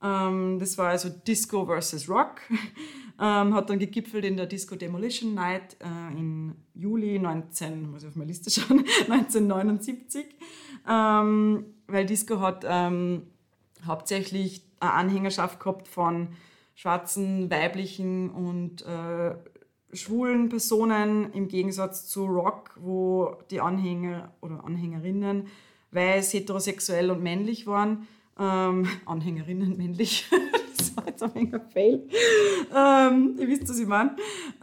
Ähm, 0.02 0.60
das 0.60 0.78
war 0.78 0.90
also 0.90 1.10
Disco 1.10 1.66
versus 1.66 2.08
Rock. 2.08 2.42
ähm, 3.20 3.54
hat 3.54 3.70
dann 3.70 3.80
gegipfelt 3.80 4.24
in 4.26 4.38
der 4.38 4.46
Disco 4.46 4.76
Demolition 4.76 5.34
Night 5.34 5.76
äh, 5.82 6.18
im 6.18 6.56
Juli 6.74 7.20
19, 7.20 7.92
muss 7.92 8.04
ich 8.04 8.10
auf 8.10 8.16
meine 8.16 8.30
Liste 8.30 8.50
schauen, 8.62 8.86
1979. 9.10 10.26
Ähm, 10.88 11.66
weil 11.88 12.06
Disco 12.06 12.40
hat 12.40 12.64
ähm, 12.68 13.28
hauptsächlich 13.86 14.64
eine 14.80 14.94
Anhängerschaft 14.94 15.60
gehabt 15.60 15.88
von 15.88 16.30
schwarzen, 16.76 17.50
weiblichen 17.50 18.30
und 18.30 18.86
äh, 18.86 19.36
schwulen 19.94 20.50
Personen 20.50 21.32
im 21.34 21.48
Gegensatz 21.48 22.08
zu 22.08 22.26
Rock, 22.26 22.78
wo 22.80 23.36
die 23.50 23.62
Anhänger 23.62 24.34
oder 24.42 24.64
Anhängerinnen 24.64 25.48
weiß, 25.92 26.34
heterosexuell 26.34 27.12
und 27.12 27.24
männlich 27.24 27.68
waren. 27.68 28.08
Ähm, 28.40 28.88
Anhängerinnen 29.06 29.78
männlich. 29.78 30.30
das 30.78 30.96
war 30.96 31.08
jetzt 31.08 31.24
ein 31.24 31.34
wenig 31.34 31.56
Fail. 31.74 32.08
Ähm, 32.76 33.36
ihr 33.40 33.48
wisst, 33.48 33.70
was 33.70 33.80
ich 33.80 33.88
meine. 33.88 34.16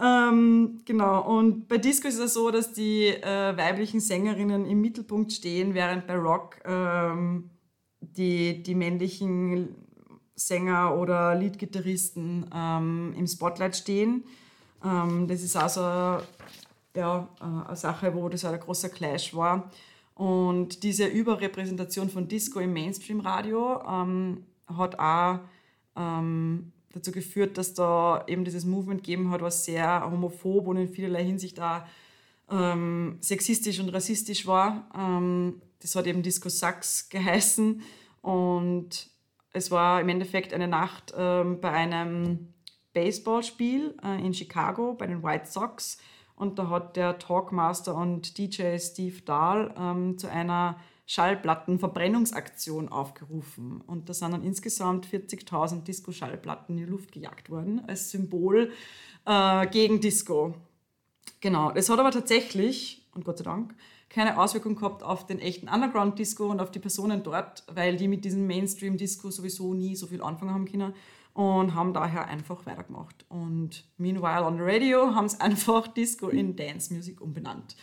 Ähm, 0.03 0.81
genau. 0.85 1.27
Und 1.37 1.69
bei 1.69 1.79
Disco 1.79 2.09
ist 2.09 2.19
es 2.19 2.35
so, 2.35 2.51
dass 2.51 2.73
die 2.73 3.07
äh, 3.07 3.57
weiblichen 3.57 4.01
Sängerinnen 4.01 4.67
im 4.67 4.81
Mittelpunkt 4.81 5.33
stehen, 5.33 5.75
während 5.75 6.07
bei 6.07 6.17
Rock 6.17 6.61
ähm, 6.65 7.51
die, 8.01 8.63
die 8.63 8.75
männlichen 8.75 9.75
Sänger 10.37 10.97
oder 10.97 11.35
Leadgitarristen 11.35 12.51
ähm, 12.55 13.15
im 13.17 13.27
Spotlight 13.27 13.77
stehen. 13.77 14.25
Ähm, 14.85 15.27
das 15.27 15.43
ist 15.43 15.57
also 15.57 15.81
ja, 16.97 17.29
äh, 17.41 17.69
eine 17.69 17.77
Sache, 17.77 18.15
wo 18.15 18.29
das 18.29 18.45
ein 18.45 18.59
großer 18.59 18.89
Clash 18.89 19.35
war. 19.35 19.71
Und 20.15 20.83
diese 20.85 21.07
Überrepräsentation 21.07 22.09
von 22.09 22.29
Disco 22.29 22.61
im 22.61 22.73
Mainstream-Radio 22.73 23.83
ähm, 23.89 24.45
hat 24.69 24.99
auch 24.99 25.41
ähm, 25.97 26.73
dazu 26.93 27.11
geführt, 27.11 27.59
dass 27.59 27.75
da 27.75 28.25
eben 28.29 28.45
dieses 28.45 28.65
Movement 28.65 29.03
gegeben 29.03 29.31
hat, 29.31 29.43
was 29.43 29.65
sehr 29.65 30.09
homophob 30.09 30.69
und 30.69 30.77
in 30.77 30.89
vielerlei 30.89 31.25
Hinsicht 31.25 31.59
auch 31.61 31.83
ähm, 32.51 33.19
sexistisch 33.21 33.81
und 33.81 33.89
rassistisch 33.89 34.47
war. 34.47 34.89
Ähm, 34.97 35.61
das 35.81 35.97
hat 35.97 36.07
eben 36.07 36.23
Disco 36.23 36.49
Sax 36.49 37.09
geheißen 37.11 37.83
und 38.23 39.11
es 39.53 39.71
war 39.71 40.01
im 40.01 40.09
Endeffekt 40.09 40.55
eine 40.55 40.69
Nacht 40.69 41.13
ähm, 41.17 41.61
bei 41.61 41.71
einem 41.71 42.54
Baseballspiel 42.95 43.95
äh, 44.03 44.25
in 44.25 44.33
Chicago 44.33 44.95
bei 44.95 45.07
den 45.07 45.23
White 45.23 45.47
Sox 45.47 45.99
und 46.37 46.59
da 46.59 46.69
hat 46.69 46.97
der 46.97 47.19
Talkmaster 47.19 47.95
und 47.95 48.39
DJ 48.39 48.79
Steve 48.79 49.21
Dahl 49.23 49.75
ähm, 49.79 50.19
zu 50.19 50.29
einer 50.31 50.79
Schallplattenverbrennungsaktion 51.07 52.89
aufgerufen. 52.89 53.83
Und 53.87 54.09
da 54.09 54.15
sind 54.15 54.33
dann 54.33 54.43
insgesamt 54.43 55.07
40.000 55.07 55.83
Disco-Schallplatten 55.85 56.77
in 56.77 56.85
die 56.85 56.91
Luft 56.91 57.13
gejagt 57.13 57.51
worden, 57.51 57.83
als 57.87 58.11
Symbol 58.11 58.73
äh, 59.27 59.67
gegen 59.67 60.01
Disco. 60.01 60.55
Genau, 61.41 61.73
das 61.73 61.91
hat 61.91 61.99
aber 61.99 62.11
tatsächlich, 62.11 63.07
und 63.15 63.25
Gott 63.25 63.39
sei 63.39 63.45
Dank, 63.45 63.75
keine 64.09 64.39
Auswirkung 64.39 64.77
gehabt 64.77 65.03
auf 65.03 65.27
den 65.27 65.41
echten 65.41 65.69
Underground-Disco 65.69 66.47
und 66.47 66.61
auf 66.61 66.71
die 66.71 66.79
Personen 66.79 67.23
dort, 67.23 67.65
weil 67.67 67.97
die 67.97 68.09
mit 68.09 68.25
diesem 68.25 68.47
Mainstream-Disco 68.47 69.31
sowieso 69.31 69.75
nie 69.75 69.97
so 69.97 70.07
viel 70.07 70.23
anfangen 70.23 70.55
haben 70.55 70.65
können 70.65 70.95
und 71.35 71.75
haben 71.75 71.93
daher 71.93 72.29
einfach 72.29 72.65
weitergemacht. 72.65 73.27
Und 73.29 73.85
meanwhile 73.99 74.45
on 74.45 74.57
the 74.57 74.63
radio 74.63 75.15
haben 75.15 75.29
sie 75.29 75.41
einfach 75.41 75.89
Disco 75.89 76.29
in 76.29 76.57
Dance 76.57 76.95
Music 76.95 77.21
umbenannt. 77.21 77.77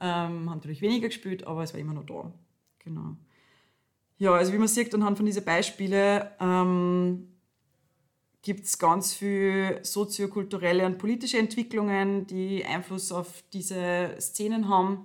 Ähm, 0.00 0.50
haben 0.50 0.56
natürlich 0.56 0.82
weniger 0.82 1.08
gespielt, 1.08 1.46
aber 1.46 1.62
es 1.62 1.72
war 1.72 1.80
immer 1.80 1.94
noch 1.94 2.04
da. 2.04 2.32
Genau. 2.80 3.16
Ja, 4.18 4.32
also 4.32 4.52
wie 4.52 4.58
man 4.58 4.68
sieht 4.68 4.94
anhand 4.94 5.16
von 5.16 5.26
diesen 5.26 5.44
Beispielen, 5.44 6.22
ähm, 6.40 7.28
gibt 8.42 8.64
es 8.64 8.78
ganz 8.78 9.14
viele 9.14 9.84
soziokulturelle 9.84 10.84
und 10.86 10.98
politische 10.98 11.38
Entwicklungen, 11.38 12.26
die 12.26 12.64
Einfluss 12.64 13.12
auf 13.12 13.44
diese 13.52 14.16
Szenen 14.20 14.68
haben. 14.68 15.04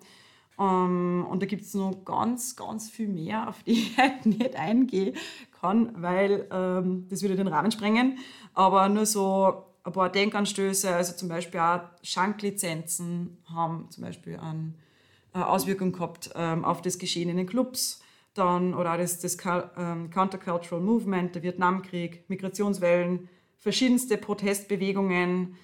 Ähm, 0.60 1.26
und 1.30 1.42
da 1.42 1.46
gibt 1.46 1.64
es 1.64 1.74
noch 1.74 2.04
ganz, 2.04 2.56
ganz 2.56 2.90
viel 2.90 3.08
mehr, 3.08 3.48
auf 3.48 3.64
die 3.64 3.72
ich 3.74 3.98
halt 3.98 4.26
nicht 4.26 4.56
eingehen 4.56 5.16
kann, 5.62 6.02
weil 6.02 6.48
ähm, 6.52 7.08
das 7.10 7.22
würde 7.22 7.36
den 7.36 7.48
Rahmen 7.48 7.72
sprengen. 7.72 8.18
Aber 8.54 8.90
nur 8.90 9.06
so 9.06 9.66
ein 9.84 9.94
paar 9.94 10.10
Denkanstöße, 10.10 10.94
also 10.94 11.14
zum 11.14 11.30
Beispiel 11.30 11.60
auch 11.60 11.82
Schanklizenzen 12.04 13.38
haben 13.54 13.90
zum 13.90 14.04
Beispiel 14.04 14.38
eine 14.38 15.48
Auswirkung 15.48 15.92
gehabt 15.92 16.32
ähm, 16.36 16.66
auf 16.66 16.82
das 16.82 16.98
Geschehen 17.00 17.30
in 17.30 17.38
den 17.38 17.48
Clubs. 17.48 18.02
Dann, 18.34 18.74
oder 18.74 18.94
auch 18.94 18.98
das, 18.98 19.20
das 19.20 19.38
ähm, 19.78 20.10
Countercultural 20.10 20.82
Movement, 20.82 21.36
der 21.36 21.44
Vietnamkrieg, 21.44 22.30
Migrationswellen, 22.30 23.28
verschiedenste 23.58 24.18
Protestbewegungen, 24.18 25.56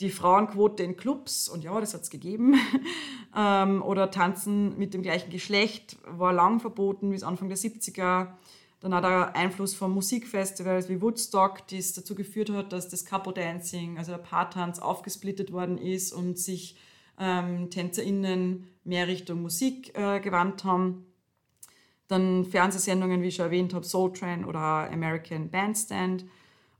die 0.00 0.10
Frauenquote 0.10 0.82
in 0.82 0.96
Clubs, 0.96 1.48
und 1.48 1.62
ja, 1.62 1.78
das 1.78 1.92
hat 1.92 2.02
es 2.02 2.10
gegeben, 2.10 2.54
ähm, 3.36 3.82
oder 3.82 4.10
Tanzen 4.10 4.78
mit 4.78 4.94
dem 4.94 5.02
gleichen 5.02 5.30
Geschlecht 5.30 5.98
war 6.06 6.32
lang 6.32 6.58
verboten 6.60 7.10
bis 7.10 7.22
Anfang 7.22 7.48
der 7.48 7.58
70er. 7.58 8.28
Dann 8.80 8.94
hat 8.94 9.04
der 9.04 9.36
Einfluss 9.36 9.74
von 9.74 9.92
Musikfestivals 9.92 10.88
wie 10.88 11.02
Woodstock, 11.02 11.66
die 11.66 11.76
es 11.76 11.92
dazu 11.92 12.14
geführt 12.14 12.50
hat, 12.50 12.72
dass 12.72 12.88
das 12.88 13.04
Couple 13.04 13.34
Dancing, 13.34 13.98
also 13.98 14.12
der 14.12 14.18
Paartanz, 14.18 14.78
aufgesplittet 14.78 15.52
worden 15.52 15.76
ist 15.76 16.12
und 16.12 16.38
sich 16.38 16.76
ähm, 17.18 17.68
TänzerInnen 17.68 18.66
mehr 18.84 19.06
Richtung 19.06 19.42
Musik 19.42 19.96
äh, 19.96 20.20
gewandt 20.20 20.64
haben. 20.64 21.04
Dann 22.08 22.46
Fernsehsendungen, 22.46 23.22
wie 23.22 23.28
ich 23.28 23.36
schon 23.36 23.44
erwähnt 23.44 23.74
habe, 23.74 23.84
Soul 23.84 24.12
Train 24.14 24.44
oder 24.46 24.90
American 24.90 25.50
Bandstand. 25.50 26.24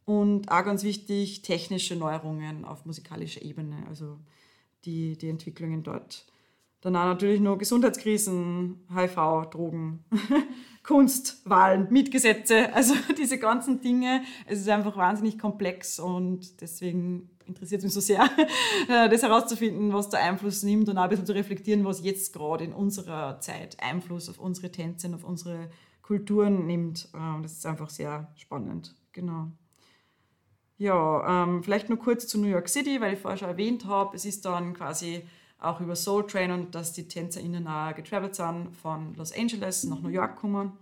Und 0.07 0.51
auch 0.51 0.65
ganz 0.65 0.83
wichtig, 0.83 1.43
technische 1.43 1.95
Neuerungen 1.95 2.65
auf 2.65 2.87
musikalischer 2.87 3.43
Ebene, 3.43 3.85
also 3.89 4.19
die, 4.85 5.17
die 5.19 5.29
Entwicklungen 5.29 5.83
dort. 5.83 6.27
Dann 6.81 6.97
auch 6.97 7.05
natürlich 7.05 7.41
noch 7.41 7.59
Gesundheitskrisen, 7.59 8.87
HIV, 8.95 9.51
Drogen, 9.51 10.05
Kunst, 10.83 11.43
Wahlen, 11.45 11.89
Mietgesetze, 11.91 12.73
also 12.73 12.95
diese 13.19 13.39
ganzen 13.39 13.81
Dinge. 13.81 14.23
Es 14.47 14.61
ist 14.61 14.69
einfach 14.69 14.97
wahnsinnig 14.97 15.39
komplex 15.39 15.99
und 15.99 16.61
deswegen 16.63 17.31
interessiert 17.47 17.81
es 17.81 17.85
mich 17.85 17.95
so 17.95 18.01
sehr, 18.01 18.25
äh, 18.89 19.09
das 19.09 19.23
herauszufinden, 19.23 19.93
was 19.93 20.09
der 20.09 20.21
Einfluss 20.21 20.63
nimmt 20.63 20.89
und 20.89 20.97
auch 20.97 21.03
ein 21.03 21.11
bisschen 21.11 21.27
zu 21.27 21.35
reflektieren, 21.35 21.85
was 21.85 22.03
jetzt 22.03 22.33
gerade 22.33 22.65
in 22.65 22.73
unserer 22.73 23.41
Zeit 23.41 23.77
Einfluss 23.83 24.31
auf 24.31 24.39
unsere 24.39 24.73
Tänze 24.73 25.09
und 25.09 25.15
auf 25.15 25.25
unsere 25.25 25.69
Kulturen 26.01 26.67
nimmt. 26.67 27.09
Äh, 27.13 27.43
das 27.43 27.53
ist 27.53 27.67
einfach 27.67 27.91
sehr 27.91 28.33
spannend. 28.37 28.95
Genau. 29.13 29.49
Ja, 30.79 31.45
ähm, 31.45 31.63
vielleicht 31.63 31.91
nur 31.91 31.99
kurz 31.99 32.27
zu 32.27 32.41
New 32.41 32.49
York 32.49 32.71
City, 32.71 33.03
weil 33.03 33.13
ich 33.13 33.21
vorher 33.21 33.37
schon 33.37 33.49
erwähnt 33.49 33.85
habe, 33.85 34.17
es 34.17 34.25
ist 34.25 34.47
dann 34.47 34.73
quasi 34.73 35.25
auch 35.61 35.81
über 35.81 35.95
Soul 35.95 36.27
Train 36.27 36.51
und 36.51 36.75
dass 36.75 36.93
die 36.93 37.07
TänzerInnen 37.07 37.67
auch 37.67 37.95
getravelt 37.95 38.35
sind 38.35 38.69
von 38.83 39.15
Los 39.15 39.33
Angeles 39.33 39.85
nach 39.85 40.01
New 40.01 40.09
York 40.09 40.37
gekommen. 40.37 40.73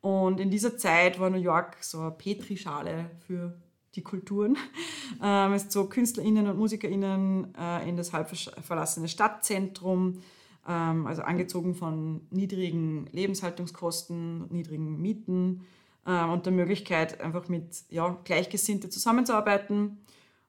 Und 0.00 0.40
in 0.40 0.50
dieser 0.50 0.76
Zeit 0.76 1.20
war 1.20 1.30
New 1.30 1.38
York 1.38 1.76
so 1.80 2.00
eine 2.00 2.10
Petrischale 2.10 3.10
für 3.26 3.54
die 3.94 4.02
Kulturen. 4.02 4.56
Ähm, 5.22 5.52
es 5.52 5.68
zog 5.68 5.90
KünstlerInnen 5.90 6.48
und 6.48 6.56
MusikerInnen 6.58 7.54
äh, 7.54 7.86
in 7.86 7.98
das 7.98 8.14
halb 8.14 8.34
verlassene 8.34 9.08
Stadtzentrum, 9.08 10.22
ähm, 10.66 11.06
also 11.06 11.20
angezogen 11.20 11.74
von 11.74 12.22
niedrigen 12.30 13.06
Lebenshaltungskosten, 13.12 14.48
niedrigen 14.48 15.02
Mieten 15.02 15.66
äh, 16.06 16.24
und 16.24 16.46
der 16.46 16.52
Möglichkeit, 16.54 17.20
einfach 17.20 17.48
mit 17.48 17.84
ja, 17.90 18.16
Gleichgesinnten 18.24 18.90
zusammenzuarbeiten. 18.90 19.98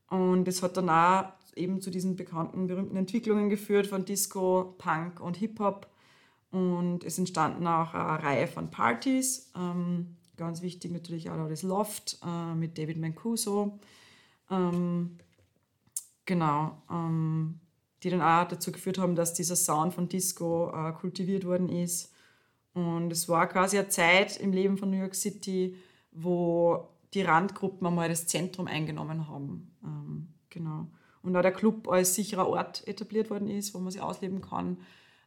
Und 0.10 0.48
es 0.48 0.64
hat 0.64 0.78
dann 0.78 0.90
auch 0.90 1.26
eben 1.56 1.82
zu 1.82 1.90
diesen 1.90 2.16
bekannten, 2.16 2.68
berühmten 2.68 2.96
Entwicklungen 2.96 3.50
geführt 3.50 3.88
von 3.88 4.06
Disco, 4.06 4.76
Punk 4.78 5.20
und 5.20 5.38
Hip-Hop. 5.38 5.88
Und 6.52 7.04
es 7.04 7.18
entstanden 7.18 7.66
auch 7.66 7.94
eine 7.94 8.24
Reihe 8.24 8.48
von 8.48 8.70
Partys. 8.70 9.52
Ähm, 9.56 10.18
ganz 10.38 10.62
wichtig 10.62 10.92
natürlich 10.92 11.30
auch 11.30 11.48
das 11.48 11.64
Loft 11.64 12.20
äh, 12.26 12.54
mit 12.56 12.78
David 12.78 12.98
Mancuso. 12.98 13.80
Ähm, 14.52 15.18
genau. 16.26 16.82
Ähm, 16.92 17.60
die 18.04 18.10
dann 18.10 18.22
auch 18.22 18.48
dazu 18.48 18.72
geführt 18.72 18.98
haben, 18.98 19.16
dass 19.16 19.34
dieser 19.34 19.56
Sound 19.56 19.94
von 19.94 20.10
Disco 20.10 20.72
äh, 20.72 20.92
kultiviert 20.92 21.46
worden 21.46 21.70
ist. 21.70 22.12
Und 22.74 23.12
es 23.12 23.30
war 23.30 23.48
quasi 23.48 23.78
eine 23.78 23.88
Zeit 23.88 24.38
im 24.38 24.52
Leben 24.52 24.78
von 24.78 24.90
New 24.90 24.98
York 24.98 25.16
City, 25.16 25.76
wo 26.12 26.90
die 27.14 27.22
Randgruppen 27.22 27.86
einmal 27.88 28.10
das 28.10 28.28
Zentrum 28.28 28.68
eingenommen 28.68 29.28
haben. 29.28 29.72
Ähm, 29.84 30.28
genau. 30.50 30.88
Und 31.24 31.36
auch 31.36 31.42
der 31.42 31.54
Club 31.54 31.88
als 31.90 32.16
sicherer 32.16 32.48
Ort 32.48 32.88
etabliert 32.88 33.30
worden 33.30 33.50
ist, 33.50 33.74
wo 33.74 33.80
man 33.80 33.92
sich 33.92 34.02
ausleben 34.02 34.42
kann, 34.42 34.78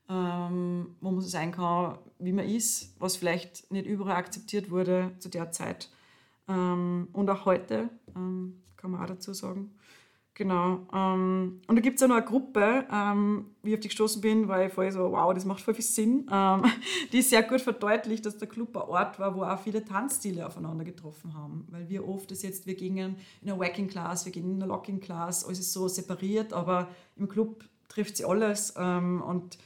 ähm, 0.09 0.95
wo 1.01 1.11
man 1.11 1.21
so 1.21 1.29
sein 1.29 1.53
kann, 1.53 1.99
wie 2.19 2.33
man 2.33 2.47
ist, 2.47 2.95
was 3.01 3.17
vielleicht 3.17 3.71
nicht 3.73 3.87
überall 3.87 4.17
akzeptiert 4.17 4.71
wurde 4.71 5.13
zu 5.19 5.29
der 5.29 5.51
Zeit. 5.51 5.91
Ähm, 6.49 7.09
und 7.13 7.29
auch 7.31 7.45
heute, 7.45 7.89
ähm, 8.15 8.63
kann 8.77 8.91
man 8.91 9.03
auch 9.03 9.07
dazu 9.07 9.33
sagen. 9.33 9.76
Genau. 10.37 10.87
Ähm, 10.93 11.63
und 11.67 11.77
da 11.77 11.81
gibt 11.81 11.95
es 11.95 12.03
ja 12.03 12.09
noch 12.09 12.17
eine 12.17 12.27
Gruppe, 12.27 12.85
ähm, 12.93 13.47
wie 13.63 13.71
ich 13.71 13.77
auf 13.77 13.81
die 13.81 13.89
gestoßen 13.89 14.21
bin, 14.21 14.49
weil 14.49 14.67
ich 14.67 14.73
voll 14.75 14.93
so, 14.93 15.13
wow, 15.13 15.33
das 15.33 15.47
macht 15.47 15.63
voll 15.63 15.73
viel 15.73 15.83
Sinn. 15.83 16.29
Ähm, 16.31 16.63
die 17.13 17.23
sehr 17.23 17.43
gut 17.43 17.63
verdeutlicht, 17.63 18.27
dass 18.27 18.37
der 18.37 18.47
Club 18.47 18.77
ein 18.77 18.83
Ort 18.83 19.19
war, 19.19 19.35
wo 19.35 19.45
auch 19.45 19.59
viele 19.59 19.83
Tanzstile 19.83 20.47
aufeinander 20.47 20.85
getroffen 20.85 21.33
haben. 21.33 21.67
Weil 21.71 21.89
wir 21.89 22.07
oft 22.07 22.31
das 22.31 22.43
jetzt, 22.43 22.67
wir 22.67 22.75
gingen 22.75 23.17
in 23.41 23.49
einer 23.49 23.59
Wacking 23.59 23.89
Class, 23.89 24.27
wir 24.27 24.33
gehen 24.33 24.45
in 24.45 24.63
einer 24.63 24.67
Locking 24.67 25.01
Class, 25.01 25.43
alles 25.43 25.59
ist 25.59 25.73
so 25.73 25.89
separiert, 25.89 26.53
aber 26.53 26.89
im 27.17 27.31
Club 27.31 27.65
trifft 27.89 28.19
sie 28.19 28.27
alles. 28.27 28.75
Ähm, 28.77 29.23
und 29.23 29.57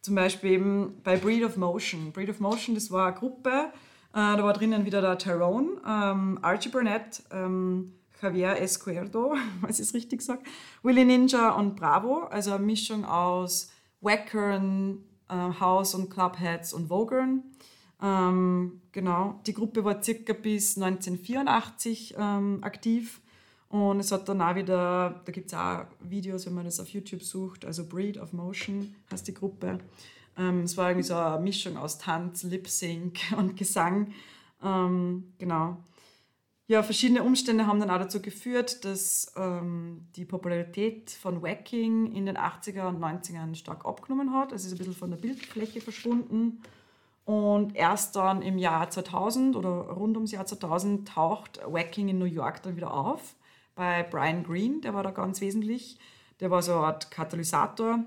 zum 0.00 0.14
Beispiel 0.14 0.52
eben 0.52 0.94
bei 1.04 1.18
Breed 1.18 1.44
of 1.44 1.58
Motion. 1.58 2.12
Breed 2.12 2.30
of 2.30 2.40
Motion, 2.40 2.74
das 2.74 2.90
war 2.90 3.08
eine 3.08 3.16
Gruppe, 3.16 3.50
äh, 3.50 4.14
da 4.14 4.42
war 4.42 4.54
drinnen 4.54 4.86
wieder 4.86 5.02
der 5.02 5.18
Tyrone, 5.18 5.72
ähm, 5.86 6.38
Archie 6.40 6.70
Burnett, 6.70 7.22
ähm, 7.30 7.92
Javier 8.20 8.60
Escuerdo, 8.60 9.34
was 9.60 9.78
ich 9.78 9.88
es 9.88 9.94
richtig 9.94 10.22
sage, 10.22 10.42
Willy 10.82 11.04
Ninja 11.04 11.50
und 11.50 11.76
Bravo, 11.76 12.24
also 12.24 12.52
eine 12.52 12.64
Mischung 12.64 13.04
aus 13.04 13.70
Wackern, 14.00 14.98
äh, 15.28 15.34
House- 15.34 15.94
und 15.94 16.10
Clubheads 16.10 16.72
und 16.72 16.88
Vogern. 16.88 17.42
Ähm, 18.02 18.82
genau, 18.92 19.40
die 19.46 19.54
Gruppe 19.54 19.84
war 19.84 20.02
circa 20.02 20.34
bis 20.34 20.76
1984 20.76 22.14
ähm, 22.18 22.58
aktiv 22.62 23.20
und 23.68 24.00
es 24.00 24.12
hat 24.12 24.28
dann 24.28 24.42
auch 24.42 24.54
wieder, 24.54 25.22
da 25.24 25.32
gibt 25.32 25.46
es 25.46 25.54
auch 25.54 25.86
Videos, 26.00 26.46
wenn 26.46 26.54
man 26.54 26.66
das 26.66 26.78
auf 26.78 26.88
YouTube 26.88 27.22
sucht, 27.22 27.64
also 27.64 27.86
Breed 27.86 28.18
of 28.18 28.32
Motion 28.32 28.94
heißt 29.10 29.26
die 29.26 29.34
Gruppe. 29.34 29.78
Ähm, 30.38 30.60
es 30.60 30.76
war 30.76 30.90
irgendwie 30.90 31.06
so 31.06 31.14
eine 31.14 31.42
Mischung 31.42 31.78
aus 31.78 31.98
Tanz, 31.98 32.42
Lip 32.42 32.68
Sync 32.68 33.18
und 33.36 33.56
Gesang. 33.56 34.12
Ähm, 34.62 35.32
genau 35.38 35.78
ja, 36.68 36.82
verschiedene 36.82 37.22
Umstände 37.22 37.66
haben 37.66 37.78
dann 37.78 37.90
auch 37.90 37.98
dazu 37.98 38.20
geführt, 38.20 38.84
dass 38.84 39.32
ähm, 39.36 40.06
die 40.16 40.24
Popularität 40.24 41.10
von 41.10 41.42
Wacking 41.42 42.12
in 42.12 42.26
den 42.26 42.36
80er 42.36 42.88
und 42.88 43.00
90ern 43.00 43.54
stark 43.54 43.84
abgenommen 43.84 44.34
hat. 44.34 44.52
Es 44.52 44.64
ist 44.64 44.72
ein 44.72 44.78
bisschen 44.78 44.94
von 44.94 45.10
der 45.10 45.18
Bildfläche 45.18 45.80
verschwunden. 45.80 46.62
Und 47.24 47.74
erst 47.74 48.16
dann 48.16 48.42
im 48.42 48.58
Jahr 48.58 48.88
2000 48.88 49.56
oder 49.56 49.68
rund 49.68 50.16
ums 50.16 50.32
Jahr 50.32 50.46
2000 50.46 51.08
taucht 51.08 51.60
Wacking 51.66 52.08
in 52.08 52.18
New 52.18 52.24
York 52.24 52.62
dann 52.62 52.76
wieder 52.76 52.94
auf 52.94 53.36
bei 53.76 54.02
Brian 54.02 54.42
Green, 54.42 54.80
der 54.80 54.94
war 54.94 55.04
da 55.04 55.12
ganz 55.12 55.40
wesentlich. 55.40 55.98
Der 56.40 56.50
war 56.50 56.62
so 56.62 56.72
eine 56.72 56.86
Art 56.86 57.10
Katalysator. 57.12 58.00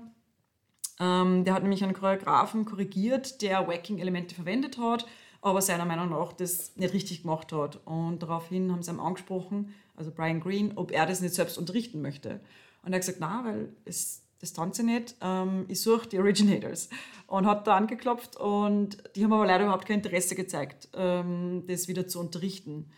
Ähm, 0.98 1.44
der 1.44 1.54
hat 1.54 1.62
nämlich 1.62 1.82
einen 1.82 1.94
Choreografen 1.94 2.66
korrigiert, 2.66 3.40
der 3.40 3.66
Wacking-Elemente 3.66 4.34
verwendet 4.34 4.76
hat, 4.76 5.06
aber 5.42 5.62
seiner 5.62 5.84
Meinung 5.84 6.10
nach 6.10 6.32
das 6.32 6.76
nicht 6.76 6.94
richtig 6.94 7.22
gemacht 7.22 7.52
hat. 7.52 7.80
Und 7.86 8.22
daraufhin 8.22 8.70
haben 8.72 8.82
sie 8.82 8.90
ihm 8.90 9.00
angesprochen, 9.00 9.74
also 9.96 10.10
Brian 10.10 10.40
Green, 10.40 10.72
ob 10.76 10.90
er 10.90 11.06
das 11.06 11.20
nicht 11.20 11.34
selbst 11.34 11.58
unterrichten 11.58 12.02
möchte. 12.02 12.40
Und 12.82 12.92
er 12.92 12.96
hat 12.96 13.02
gesagt, 13.02 13.18
na, 13.20 13.44
weil 13.44 13.72
es 13.84 14.22
das 14.40 14.54
tanze 14.54 14.82
ich 14.82 14.88
nicht, 14.88 15.16
ähm, 15.20 15.66
ich 15.68 15.82
suche 15.82 16.08
die 16.08 16.18
Originators. 16.18 16.88
Und 17.26 17.46
hat 17.46 17.66
da 17.66 17.76
angeklopft 17.76 18.36
und 18.36 18.96
die 19.14 19.22
haben 19.22 19.32
aber 19.32 19.46
leider 19.46 19.64
überhaupt 19.64 19.86
kein 19.86 19.98
Interesse 19.98 20.34
gezeigt, 20.34 20.88
ähm, 20.94 21.64
das 21.66 21.88
wieder 21.88 22.08
zu 22.08 22.18
unterrichten. 22.20 22.90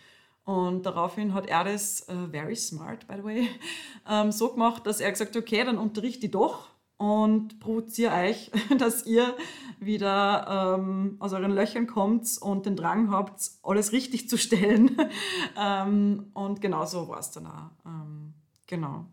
Und 0.44 0.86
daraufhin 0.86 1.34
hat 1.34 1.46
er 1.46 1.64
das, 1.64 2.06
uh, 2.08 2.28
very 2.30 2.56
smart 2.56 3.06
by 3.06 3.14
the 3.16 3.24
way, 3.24 3.48
ähm, 4.10 4.32
so 4.32 4.52
gemacht, 4.52 4.86
dass 4.86 5.00
er 5.00 5.10
gesagt 5.10 5.34
hat, 5.36 5.42
okay, 5.42 5.64
dann 5.64 5.78
unterrichte 5.78 6.26
ich 6.26 6.32
doch 6.32 6.71
und 7.02 7.60
provoziere 7.60 8.14
euch, 8.14 8.50
dass 8.78 9.06
ihr 9.06 9.36
wieder 9.80 10.76
ähm, 10.78 11.16
aus 11.18 11.32
euren 11.32 11.52
Löchern 11.52 11.86
kommt 11.86 12.28
und 12.40 12.66
den 12.66 12.76
Drang 12.76 13.10
habt, 13.10 13.50
alles 13.62 13.92
richtig 13.92 14.28
zu 14.28 14.38
stellen. 14.38 14.96
ähm, 15.58 16.30
und 16.34 16.60
genau 16.60 16.86
so 16.86 17.08
war 17.08 17.18
es 17.18 17.30
dann 17.30 17.46
auch. 17.46 17.70
Ähm, 17.84 18.34
genau 18.66 19.06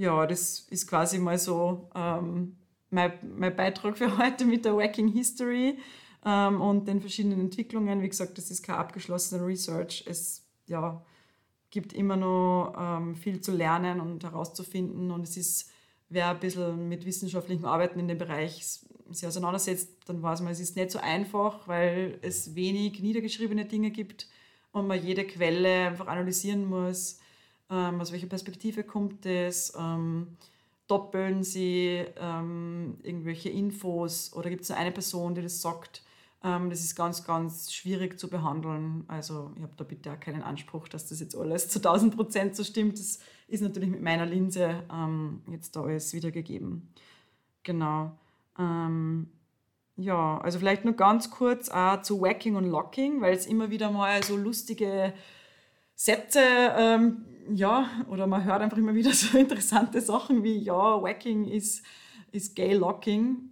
ja, 0.00 0.26
das 0.26 0.60
ist 0.70 0.86
quasi 0.86 1.18
mal 1.18 1.38
so 1.38 1.90
ähm, 1.94 2.56
mein, 2.88 3.12
mein 3.36 3.54
Beitrag 3.54 3.98
für 3.98 4.16
heute 4.16 4.46
mit 4.46 4.64
der 4.64 4.74
Wacking 4.74 5.08
History 5.08 5.78
ähm, 6.24 6.58
und 6.58 6.88
den 6.88 7.02
verschiedenen 7.02 7.38
Entwicklungen. 7.38 8.00
Wie 8.00 8.08
gesagt, 8.08 8.38
das 8.38 8.50
ist 8.50 8.62
kein 8.62 8.76
abgeschlossener 8.76 9.46
Research. 9.46 10.04
Es 10.06 10.42
ja, 10.66 11.04
gibt 11.68 11.92
immer 11.92 12.16
noch 12.16 12.74
ähm, 12.78 13.14
viel 13.14 13.42
zu 13.42 13.52
lernen 13.52 14.00
und 14.00 14.24
herauszufinden 14.24 15.10
und 15.10 15.28
es 15.28 15.36
ist, 15.36 15.70
wer 16.10 16.28
ein 16.28 16.40
bisschen 16.40 16.88
mit 16.88 17.06
wissenschaftlichem 17.06 17.64
Arbeiten 17.64 17.98
in 17.98 18.08
dem 18.08 18.18
Bereich 18.18 18.80
sich 19.10 19.26
auseinandersetzt, 19.26 19.90
dann 20.06 20.22
weiß 20.22 20.42
man, 20.42 20.52
es 20.52 20.60
ist 20.60 20.76
nicht 20.76 20.90
so 20.90 20.98
einfach, 20.98 21.66
weil 21.66 22.18
es 22.22 22.54
wenig 22.54 23.00
niedergeschriebene 23.00 23.64
Dinge 23.64 23.90
gibt 23.90 24.28
und 24.72 24.86
man 24.86 25.02
jede 25.02 25.24
Quelle 25.24 25.88
einfach 25.88 26.06
analysieren 26.06 26.66
muss 26.66 27.18
ähm, 27.70 28.00
aus 28.00 28.12
welcher 28.12 28.26
Perspektive 28.26 28.82
kommt 28.82 29.24
es, 29.24 29.72
ähm, 29.78 30.36
doppeln 30.88 31.44
sie 31.44 32.04
ähm, 32.18 32.98
irgendwelche 33.02 33.48
Infos 33.48 34.32
oder 34.32 34.50
gibt 34.50 34.62
es 34.62 34.68
nur 34.68 34.78
eine 34.78 34.90
Person, 34.90 35.34
die 35.34 35.42
das 35.42 35.62
sagt. 35.62 36.02
Ähm, 36.42 36.70
das 36.70 36.80
ist 36.80 36.94
ganz, 36.94 37.24
ganz 37.24 37.72
schwierig 37.72 38.18
zu 38.18 38.28
behandeln. 38.28 39.04
Also 39.08 39.52
ich 39.56 39.62
habe 39.62 39.74
da 39.76 39.84
bitte 39.84 40.12
auch 40.12 40.20
keinen 40.20 40.42
Anspruch, 40.42 40.88
dass 40.88 41.08
das 41.08 41.20
jetzt 41.20 41.36
alles 41.36 41.68
zu 41.68 41.78
1000 41.78 42.16
Prozent 42.16 42.56
so 42.56 42.64
stimmt. 42.64 42.98
Das 42.98 43.18
ist 43.48 43.60
natürlich 43.60 43.90
mit 43.90 44.02
meiner 44.02 44.26
Linse 44.26 44.82
ähm, 44.92 45.42
jetzt 45.50 45.76
da 45.76 45.82
alles 45.82 46.14
wiedergegeben. 46.14 46.88
Genau. 47.62 48.12
Ähm, 48.58 49.28
ja, 49.96 50.38
also 50.38 50.58
vielleicht 50.58 50.84
nur 50.84 50.94
ganz 50.94 51.30
kurz 51.30 51.68
auch 51.68 52.00
zu 52.00 52.22
Wacking 52.22 52.56
und 52.56 52.64
Locking, 52.64 53.20
weil 53.20 53.34
es 53.34 53.46
immer 53.46 53.70
wieder 53.70 53.90
mal 53.90 54.22
so 54.22 54.36
lustige 54.36 55.12
Sätze 55.94 56.40
ähm, 56.40 57.26
ja, 57.52 57.88
oder 58.08 58.26
man 58.26 58.44
hört 58.44 58.62
einfach 58.62 58.78
immer 58.78 58.94
wieder 58.94 59.12
so 59.14 59.36
interessante 59.36 60.00
Sachen 60.00 60.42
wie, 60.42 60.56
ja, 60.56 61.02
Wacking 61.02 61.44
ist, 61.44 61.84
ist 62.32 62.56
Gay 62.56 62.72
Locking. 62.74 63.50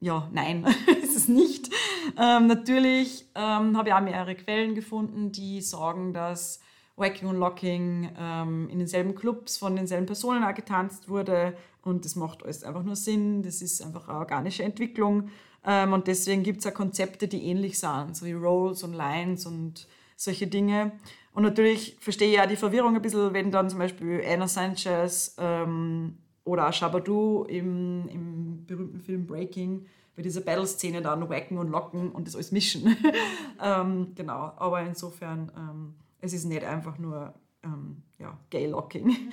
Ja, 0.00 0.28
nein, 0.32 0.66
ist 1.02 1.14
es 1.16 1.28
nicht. 1.28 1.70
Ähm, 2.18 2.46
natürlich 2.46 3.26
ähm, 3.34 3.76
habe 3.76 3.90
ich 3.90 3.94
auch 3.94 4.00
mehrere 4.00 4.34
Quellen 4.34 4.74
gefunden, 4.74 5.30
die 5.30 5.60
sagen, 5.60 6.14
dass 6.14 6.60
Wacking 6.96 7.28
und 7.28 7.36
Locking 7.36 8.10
ähm, 8.18 8.68
in 8.70 8.78
denselben 8.78 9.14
Clubs 9.14 9.58
von 9.58 9.76
denselben 9.76 10.06
Personen 10.06 10.42
auch 10.42 10.54
getanzt 10.54 11.08
wurde 11.08 11.54
und 11.82 12.04
das 12.04 12.16
macht 12.16 12.42
alles 12.42 12.64
einfach 12.64 12.82
nur 12.82 12.96
Sinn. 12.96 13.42
Das 13.42 13.60
ist 13.60 13.82
einfach 13.82 14.08
eine 14.08 14.18
organische 14.18 14.62
Entwicklung 14.62 15.28
ähm, 15.66 15.92
und 15.92 16.06
deswegen 16.06 16.42
gibt 16.42 16.60
es 16.60 16.66
auch 16.66 16.74
Konzepte, 16.74 17.28
die 17.28 17.44
ähnlich 17.44 17.78
sind, 17.78 18.16
so 18.16 18.24
wie 18.24 18.32
Rolls 18.32 18.82
und 18.82 18.94
Lines 18.94 19.44
und 19.44 19.86
solche 20.16 20.46
Dinge. 20.46 20.92
Und 21.32 21.42
natürlich 21.42 21.96
verstehe 22.00 22.28
ich 22.28 22.36
ja 22.36 22.46
die 22.46 22.56
Verwirrung 22.56 22.96
ein 22.96 23.02
bisschen, 23.02 23.32
wenn 23.32 23.50
dann 23.50 23.70
zum 23.70 23.78
Beispiel 23.78 24.22
Anna 24.26 24.48
Sanchez 24.48 25.36
ähm, 25.38 26.18
oder 26.50 26.72
Shabadoo 26.72 27.44
im, 27.44 28.08
im 28.08 28.66
berühmten 28.66 29.00
Film 29.00 29.26
Breaking 29.26 29.86
bei 30.16 30.22
dieser 30.22 30.40
Battle-Szene 30.40 31.00
dann 31.02 31.28
wacken 31.28 31.58
und 31.58 31.70
locken 31.70 32.10
und 32.10 32.26
das 32.26 32.34
alles 32.34 32.52
mischen. 32.52 32.96
ähm, 33.62 34.12
genau, 34.14 34.52
aber 34.56 34.82
insofern, 34.82 35.50
ähm, 35.56 35.94
es 36.20 36.32
ist 36.32 36.44
nicht 36.44 36.64
einfach 36.64 36.98
nur 36.98 37.32
ähm, 37.62 38.02
ja, 38.18 38.38
Gay-Locking. 38.50 39.16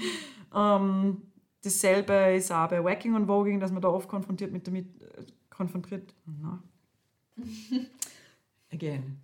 Ähm, 0.55 1.23
dasselbe 1.61 2.13
ist 2.33 2.53
auch 2.53 2.69
bei 2.69 2.81
Wacking 2.81 3.15
und 3.15 3.27
Voging, 3.27 3.59
dass 3.59 3.69
man 3.69 3.81
da 3.81 3.89
oft 3.89 4.07
konfrontiert 4.07 4.53
mit 4.53 4.65
damit, 4.65 4.85
äh, 5.01 5.25
konfrontiert, 5.49 6.15
na, 6.25 6.63
again, 8.71 9.19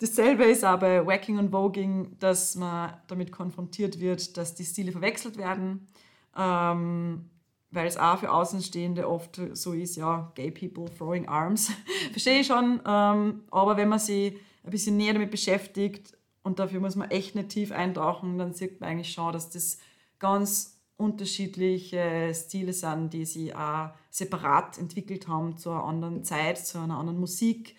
Dasselbe 0.00 0.44
ist 0.44 0.64
auch 0.64 0.78
bei 0.78 1.04
Wacking 1.04 1.38
und 1.38 1.50
Voging, 1.50 2.16
dass 2.20 2.54
man 2.54 2.96
damit 3.08 3.32
konfrontiert 3.32 3.98
wird, 3.98 4.36
dass 4.36 4.54
die 4.54 4.64
Stile 4.64 4.92
verwechselt 4.92 5.36
werden, 5.36 5.88
ähm, 6.36 7.28
weil 7.70 7.86
es 7.86 7.96
auch 7.96 8.18
für 8.18 8.32
Außenstehende 8.32 9.08
oft 9.08 9.40
so 9.52 9.72
ist, 9.72 9.96
ja, 9.96 10.32
gay 10.34 10.50
people 10.50 10.86
throwing 10.96 11.28
arms. 11.28 11.70
Verstehe 12.12 12.40
ich 12.40 12.46
schon, 12.46 12.80
ähm, 12.86 13.42
aber 13.50 13.76
wenn 13.76 13.88
man 13.88 13.98
sich 13.98 14.34
ein 14.64 14.70
bisschen 14.70 14.96
näher 14.96 15.14
damit 15.14 15.30
beschäftigt 15.30 16.16
und 16.42 16.58
dafür 16.58 16.80
muss 16.80 16.96
man 16.96 17.10
echt 17.10 17.34
nicht 17.34 17.50
tief 17.50 17.72
eintauchen, 17.72 18.38
dann 18.38 18.54
sieht 18.54 18.80
man 18.80 18.90
eigentlich 18.90 19.12
schon, 19.12 19.32
dass 19.32 19.50
das 19.50 19.78
ganz 20.18 20.80
unterschiedliche 20.96 22.32
Stile 22.34 22.72
sind, 22.72 23.12
die 23.12 23.24
sie 23.24 23.54
auch 23.54 23.90
separat 24.10 24.78
entwickelt 24.78 25.28
haben 25.28 25.56
zu 25.56 25.70
einer 25.70 25.84
anderen 25.84 26.24
Zeit, 26.24 26.58
zu 26.58 26.78
einer 26.78 26.98
anderen 26.98 27.20
Musik 27.20 27.76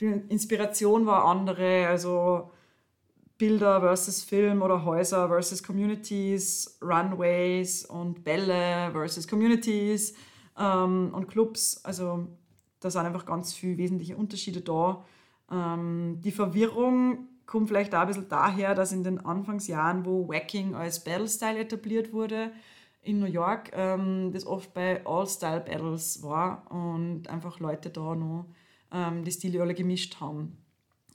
die 0.00 0.06
Inspiration 0.28 1.06
war 1.06 1.24
andere, 1.24 1.86
also 1.86 2.50
Bilder 3.40 3.80
versus 3.80 4.22
Film 4.22 4.60
oder 4.60 4.84
Häuser 4.84 5.26
versus 5.28 5.62
Communities, 5.62 6.78
Runways 6.82 7.86
und 7.86 8.22
Bälle 8.22 8.90
versus 8.92 9.26
Communities 9.26 10.14
ähm, 10.58 11.10
und 11.14 11.26
Clubs. 11.26 11.82
Also 11.82 12.28
da 12.80 12.90
sind 12.90 13.06
einfach 13.06 13.24
ganz 13.24 13.54
viele 13.54 13.78
wesentliche 13.78 14.14
Unterschiede 14.14 14.60
da. 14.60 15.06
Ähm, 15.50 16.20
die 16.22 16.32
Verwirrung 16.32 17.28
kommt 17.46 17.68
vielleicht 17.68 17.94
auch 17.94 18.00
ein 18.00 18.08
bisschen 18.08 18.28
daher, 18.28 18.74
dass 18.74 18.92
in 18.92 19.04
den 19.04 19.18
Anfangsjahren, 19.18 20.04
wo 20.04 20.28
Wacking 20.28 20.74
als 20.74 21.02
Battle-Style 21.02 21.60
etabliert 21.60 22.12
wurde, 22.12 22.52
in 23.00 23.20
New 23.20 23.26
York, 23.26 23.70
ähm, 23.72 24.32
das 24.32 24.46
oft 24.46 24.74
bei 24.74 25.04
All-Style-Battles 25.06 26.22
war 26.22 26.70
und 26.70 27.26
einfach 27.28 27.58
Leute 27.58 27.88
da 27.88 28.14
noch 28.14 28.44
ähm, 28.92 29.24
die 29.24 29.32
Stile 29.32 29.62
alle 29.62 29.74
gemischt 29.74 30.20
haben. 30.20 30.58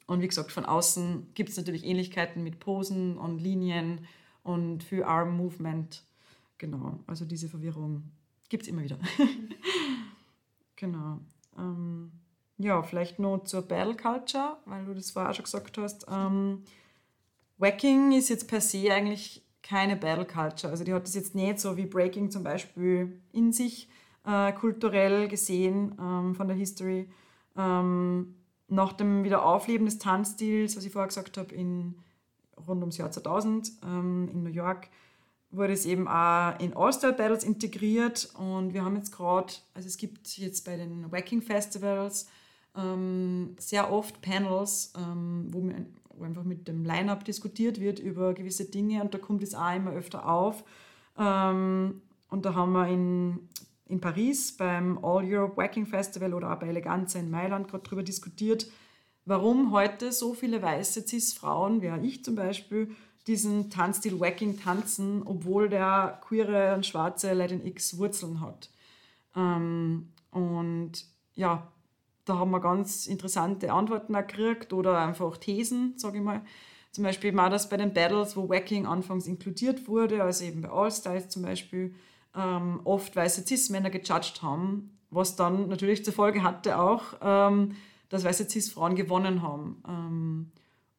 Und 0.08 0.22
wie 0.22 0.28
gesagt, 0.28 0.52
von 0.52 0.65
außen 0.65 1.34
gibt 1.34 1.50
es 1.50 1.58
natürlich 1.58 1.84
Ähnlichkeiten 1.84 2.44
mit 2.44 2.60
Posen 2.60 3.18
und 3.18 3.39
Linien 3.39 4.06
und 4.44 4.84
viel 4.84 5.04
Arm-Movement. 5.04 6.04
Genau, 6.58 7.00
also 7.08 7.26
diese 7.26 7.50
Verwirrung 7.50 8.12
gibt 8.50 8.63
es 8.63 8.70
immer 8.70 8.84
wieder. 8.84 9.00
genau. 10.76 11.20
Ähm, 11.58 12.12
ja, 12.58 12.84
vielleicht 12.84 13.20
noch 13.20 13.44
zur 13.44 13.63
Battle 13.63 13.98
Culture, 13.98 14.58
weil 14.65 14.86
du 14.86 14.94
das 14.94 15.12
vorher 15.12 15.32
auch 15.32 15.36
schon 15.36 15.46
gesagt 15.46 15.78
hast. 15.78 16.06
Ähm, 16.10 16.63
Wacking 17.58 18.12
ist 18.12 18.30
jetzt 18.30 18.48
per 18.48 18.62
se 18.62 18.94
eigentlich 18.94 19.44
keine 19.62 19.96
Battle 19.96 20.26
Culture. 20.26 20.72
Also 20.72 20.84
die 20.84 20.94
hat 20.94 21.04
das 21.04 21.15
jetzt 21.15 21.34
nicht 21.34 21.60
so 21.60 21.76
wie 21.76 21.86
Breaking 21.86 22.30
zum 22.30 22.44
Beispiel 22.44 23.20
in 23.32 23.52
sich 23.52 23.89
äh, 24.26 24.52
kulturell 24.54 25.28
gesehen 25.28 25.96
ähm, 26.00 26.36
von 26.36 26.48
der 26.48 26.56
History, 26.56 27.10
ähm, 27.58 28.36
nach 28.76 28.94
dem 28.94 29.24
Wiederaufleben 29.24 29.86
des 29.86 29.98
Tanzstils, 29.98 30.78
was 30.78 30.86
ich 30.86 30.92
vorher 30.92 31.08
gesagt 31.08 31.38
habe, 31.38 31.54
in, 31.56 31.96
rund 32.68 32.82
ums 32.82 32.98
Jahr 32.98 33.12
2000 33.12 33.72
ähm, 33.84 34.30
in 34.32 34.44
New 34.44 34.50
York, 34.50 34.90
wurde 35.52 35.74
es 35.74 35.86
eben 35.86 36.08
auch 36.08 36.60
in 36.60 36.76
All-Star-Battles 36.76 37.44
integriert 37.44 38.30
und 38.38 38.74
wir 38.74 38.84
haben 38.84 38.96
jetzt 38.96 39.12
gerade, 39.12 39.54
also 39.74 39.88
es 39.88 39.98
gibt 39.98 40.38
jetzt 40.38 40.66
bei 40.66 40.76
den 40.76 41.12
Wacking 41.12 41.42
Festivals 41.42 42.28
ähm, 42.76 43.56
sehr 43.58 43.92
oft 43.92 44.22
Panels, 44.22 44.94
ähm, 44.98 45.48
wo, 45.52 45.64
wir, 45.64 45.86
wo, 46.10 46.26
einfach 46.26 46.44
mit 46.44 46.68
dem 46.68 46.84
Line-Up 46.84 47.24
diskutiert 47.24 47.80
wird 47.80 48.00
über 48.00 48.34
gewisse 48.34 48.66
Dinge 48.66 49.02
und 49.02 49.14
da 49.14 49.18
kommt 49.18 49.44
es 49.44 49.56
auch 49.56 49.76
immer 49.76 49.92
öfter 49.92 50.28
auf. 50.28 50.64
Ähm, 51.18 52.02
und 52.30 52.46
da 52.46 52.54
haben 52.54 52.74
wir 52.74 52.88
in 52.88 53.48
in 53.88 54.02
Paris 54.02 54.56
beim 54.56 54.98
All 55.04 55.24
Europe 55.26 55.58
Wacking 55.58 55.86
Festival 55.86 56.34
oder 56.34 56.52
auch 56.52 56.60
bei 56.60 56.67
Eleganza 56.67 57.19
in 57.19 57.30
Mailand 57.30 57.67
gerade 57.67 57.84
darüber 57.84 58.04
diskutiert, 58.04 58.67
warum 59.26 59.71
heute 59.71 60.12
so 60.12 60.34
viele 60.34 60.62
weiße 60.62 61.08
Cis-Frauen, 61.08 61.82
wie 61.82 62.08
ich 62.08 62.24
zum 62.24 62.36
Beispiel, 62.36 62.95
diesen 63.28 63.69
Tanzstil 63.69 64.19
Wacking 64.19 64.60
tanzen, 64.60 65.24
obwohl 65.26 65.67
der 65.69 66.21
queere 66.28 66.76
und 66.76 66.86
schwarze 66.86 67.34
Latin 67.34 67.65
X 67.65 67.98
Wurzeln 67.98 68.39
hat. 68.39 68.69
Ähm, 69.36 70.10
und 70.32 70.91
ja, 71.34 71.71
da 72.26 72.38
haben 72.38 72.52
wir 72.52 72.60
ganz 72.60 73.08
interessante 73.08 73.71
Antworten 73.71 74.13
gekriegt 74.13 74.74
oder 74.74 75.00
einfach 75.00 75.38
Thesen, 75.38 75.93
sage 75.98 76.17
ich 76.17 76.24
mal. 76.24 76.41
Zum 76.91 77.04
Beispiel 77.04 77.32
mal 77.32 77.50
das 77.50 77.67
bei 77.67 77.78
den 77.78 77.93
Battles, 77.93 78.38
wo 78.38 78.48
Wacking 78.48 78.86
anfangs 78.86 79.28
inkludiert 79.28 79.88
wurde, 79.88 80.24
also 80.24 80.45
eben 80.45 80.62
bei 80.62 80.69
All 80.69 80.91
Styles 80.91 81.30
zum 81.30 81.41
Beispiel, 81.41 81.93
ähm, 82.36 82.82
oft 82.84 83.15
weiße 83.15 83.45
Cis-Männer 83.45 83.89
gejudged 83.89 84.41
haben, 84.41 84.98
was 85.10 85.36
dann 85.36 85.69
natürlich 85.69 86.04
zur 86.04 86.13
Folge 86.13 86.43
hatte 86.43 86.80
auch, 86.80 87.04
ähm, 87.21 87.76
dass 88.10 88.24
weiße 88.24 88.50
Cis-Frauen 88.50 88.95
gewonnen 88.95 89.41
haben. 89.41 89.84
Ähm, 89.88 90.52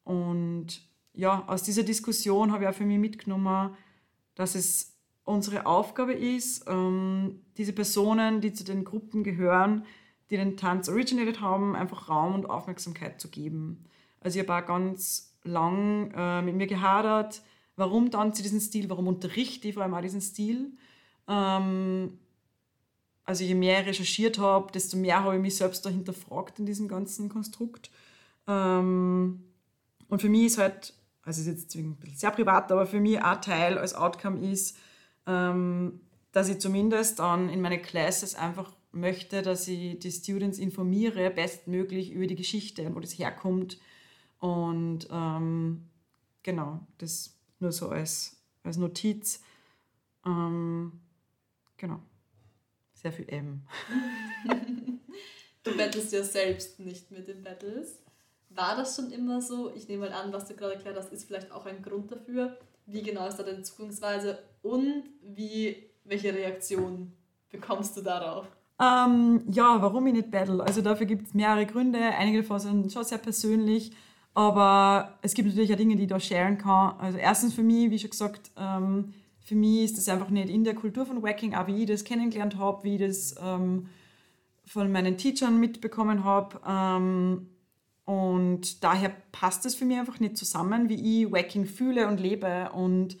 und 0.03 0.81
ja, 1.13 1.43
aus 1.47 1.63
dieser 1.63 1.83
Diskussion 1.83 2.51
habe 2.51 2.63
ich 2.63 2.69
auch 2.69 2.75
für 2.75 2.85
mich 2.85 2.99
mitgenommen, 2.99 3.75
dass 4.35 4.55
es 4.55 4.97
unsere 5.23 5.65
Aufgabe 5.65 6.13
ist, 6.13 6.65
ähm, 6.67 7.41
diese 7.57 7.73
Personen, 7.73 8.39
die 8.39 8.53
zu 8.53 8.63
den 8.63 8.85
Gruppen 8.85 9.23
gehören, 9.23 9.85
die 10.29 10.37
den 10.37 10.57
Tanz 10.57 10.89
originated 10.89 11.41
haben, 11.41 11.75
einfach 11.75 12.09
Raum 12.09 12.35
und 12.35 12.49
Aufmerksamkeit 12.49 13.19
zu 13.19 13.29
geben. 13.29 13.85
Also 14.21 14.39
ich 14.39 14.47
habe 14.47 14.63
auch 14.63 14.67
ganz 14.67 15.37
lang 15.43 16.11
äh, 16.15 16.41
mit 16.41 16.55
mir 16.55 16.67
gehadert, 16.67 17.41
warum 17.75 18.11
tanze 18.11 18.41
ich 18.41 18.43
diesen 18.43 18.61
Stil, 18.61 18.89
warum 18.89 19.07
unterrichte 19.07 19.67
ich 19.67 19.73
vor 19.73 19.83
allem 19.83 19.93
auch 19.93 20.01
diesen 20.01 20.21
Stil. 20.21 20.71
Ähm, 21.27 22.17
also 23.23 23.43
je 23.43 23.55
mehr 23.55 23.81
ich 23.81 23.87
recherchiert 23.87 24.39
habe, 24.39 24.71
desto 24.71 24.95
mehr 24.97 25.23
habe 25.23 25.35
ich 25.35 25.41
mich 25.41 25.57
selbst 25.57 25.85
dahinter 25.85 26.13
fragt 26.13 26.59
in 26.59 26.65
diesem 26.65 26.87
ganzen 26.87 27.27
Konstrukt. 27.27 27.91
Ähm, 28.47 29.43
und 30.07 30.21
für 30.21 30.29
mich 30.29 30.45
ist 30.45 30.57
halt, 30.57 30.93
also 31.23 31.41
ist 31.41 31.47
jetzt 31.47 31.75
ein 31.75 31.95
bisschen 31.97 32.17
sehr 32.17 32.31
privat, 32.31 32.71
aber 32.71 32.87
für 32.87 33.01
mich 33.01 33.21
ein 33.21 33.41
Teil 33.41 33.77
als 33.77 33.93
Outcome 33.93 34.49
ist, 34.49 34.77
ähm, 35.25 35.99
dass 36.31 36.47
ich 36.47 36.59
zumindest 36.59 37.19
dann 37.19 37.49
in 37.49 37.59
meine 37.59 37.81
Classes 37.81 38.35
einfach 38.35 38.71
möchte, 38.93 39.41
dass 39.41 39.67
ich 39.67 39.99
die 39.99 40.11
Students 40.11 40.57
informiere, 40.57 41.29
bestmöglich 41.29 42.11
über 42.11 42.27
die 42.27 42.35
Geschichte 42.35 42.89
wo 42.95 42.99
das 42.99 43.19
herkommt. 43.19 43.77
Und 44.39 45.07
ähm, 45.11 45.89
genau, 46.43 46.79
das 46.97 47.35
nur 47.59 47.71
so 47.71 47.89
als, 47.89 48.37
als 48.63 48.77
Notiz. 48.77 49.41
Ähm, 50.25 50.93
genau. 51.77 51.99
Sehr 52.93 53.11
viel 53.11 53.29
M. 53.29 53.61
du 55.63 55.77
battlest 55.77 56.11
ja 56.13 56.23
selbst 56.23 56.79
nicht 56.79 57.11
mit 57.11 57.27
den 57.27 57.43
Battles. 57.43 57.99
War 58.49 58.75
das 58.75 58.95
schon 58.95 59.11
immer 59.11 59.41
so? 59.41 59.71
Ich 59.75 59.87
nehme 59.87 60.09
mal 60.09 60.13
an, 60.13 60.33
was 60.33 60.47
du 60.47 60.55
gerade 60.55 60.73
erklärt 60.75 60.97
hast, 60.97 61.13
ist 61.13 61.25
vielleicht 61.25 61.51
auch 61.51 61.65
ein 61.65 61.81
Grund 61.83 62.11
dafür. 62.11 62.57
Wie 62.85 63.03
genau 63.03 63.27
ist 63.27 63.37
da 63.37 63.43
deine 63.43 63.61
Zugangsweise 63.61 64.39
und 64.61 65.03
wie, 65.21 65.89
welche 66.05 66.33
Reaktion 66.33 67.13
bekommst 67.49 67.95
du 67.97 68.01
darauf? 68.01 68.47
Ähm, 68.79 69.43
ja, 69.51 69.81
warum 69.81 70.07
ich 70.07 70.13
nicht 70.13 70.31
battle? 70.31 70.63
Also 70.63 70.81
dafür 70.81 71.05
gibt 71.05 71.27
es 71.27 71.33
mehrere 71.33 71.65
Gründe. 71.65 71.99
Einige 71.99 72.41
davon 72.41 72.59
sind 72.59 72.91
schon 72.91 73.03
sehr 73.03 73.17
persönlich, 73.17 73.91
aber 74.33 75.17
es 75.21 75.33
gibt 75.33 75.49
natürlich 75.49 75.73
auch 75.73 75.77
Dinge, 75.77 75.95
die 75.95 76.03
ich 76.03 76.09
da 76.09 76.19
sharen 76.19 76.57
kann. 76.57 76.95
Also 76.99 77.17
erstens 77.17 77.53
für 77.53 77.63
mich, 77.63 77.89
wie 77.89 77.99
schon 77.99 78.11
gesagt, 78.11 78.51
ähm, 78.55 79.13
für 79.47 79.55
mich 79.55 79.85
ist 79.85 79.97
das 79.97 80.09
einfach 80.09 80.29
nicht 80.29 80.49
in 80.49 80.65
der 80.65 80.75
Kultur 80.75 81.05
von 81.05 81.23
Wacking, 81.23 81.55
auch 81.55 81.67
wie 81.67 81.83
ich 81.83 81.87
das 81.87 82.03
kennengelernt 82.03 82.57
habe, 82.57 82.83
wie 82.83 82.95
ich 82.95 83.01
das 83.01 83.33
ähm, 83.41 83.87
von 84.65 84.91
meinen 84.91 85.15
Teachern 85.15 85.57
mitbekommen 85.57 86.25
habe. 86.25 86.59
Ähm, 86.67 87.47
und 88.03 88.83
daher 88.83 89.15
passt 89.31 89.65
es 89.65 89.73
für 89.73 89.85
mich 89.85 89.99
einfach 89.99 90.19
nicht 90.19 90.35
zusammen, 90.35 90.89
wie 90.89 91.23
ich 91.23 91.31
Wacking 91.31 91.65
fühle 91.65 92.09
und 92.09 92.19
lebe 92.19 92.71
und 92.73 93.15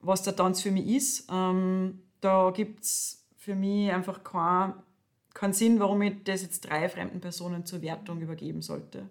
was 0.00 0.22
der 0.22 0.34
Tanz 0.34 0.62
für 0.62 0.70
mich 0.70 0.86
ist. 0.86 1.28
Ähm, 1.30 2.00
da 2.22 2.52
gibt 2.56 2.84
es 2.84 3.26
für 3.36 3.54
mich 3.54 3.92
einfach 3.92 4.24
kein 4.24 4.72
keinen 5.34 5.52
Sinn, 5.52 5.78
warum 5.78 6.00
ich 6.00 6.24
das 6.24 6.40
jetzt 6.40 6.62
drei 6.62 6.88
fremden 6.88 7.20
Personen 7.20 7.66
zur 7.66 7.82
Wertung 7.82 8.22
übergeben 8.22 8.62
sollte. 8.62 9.10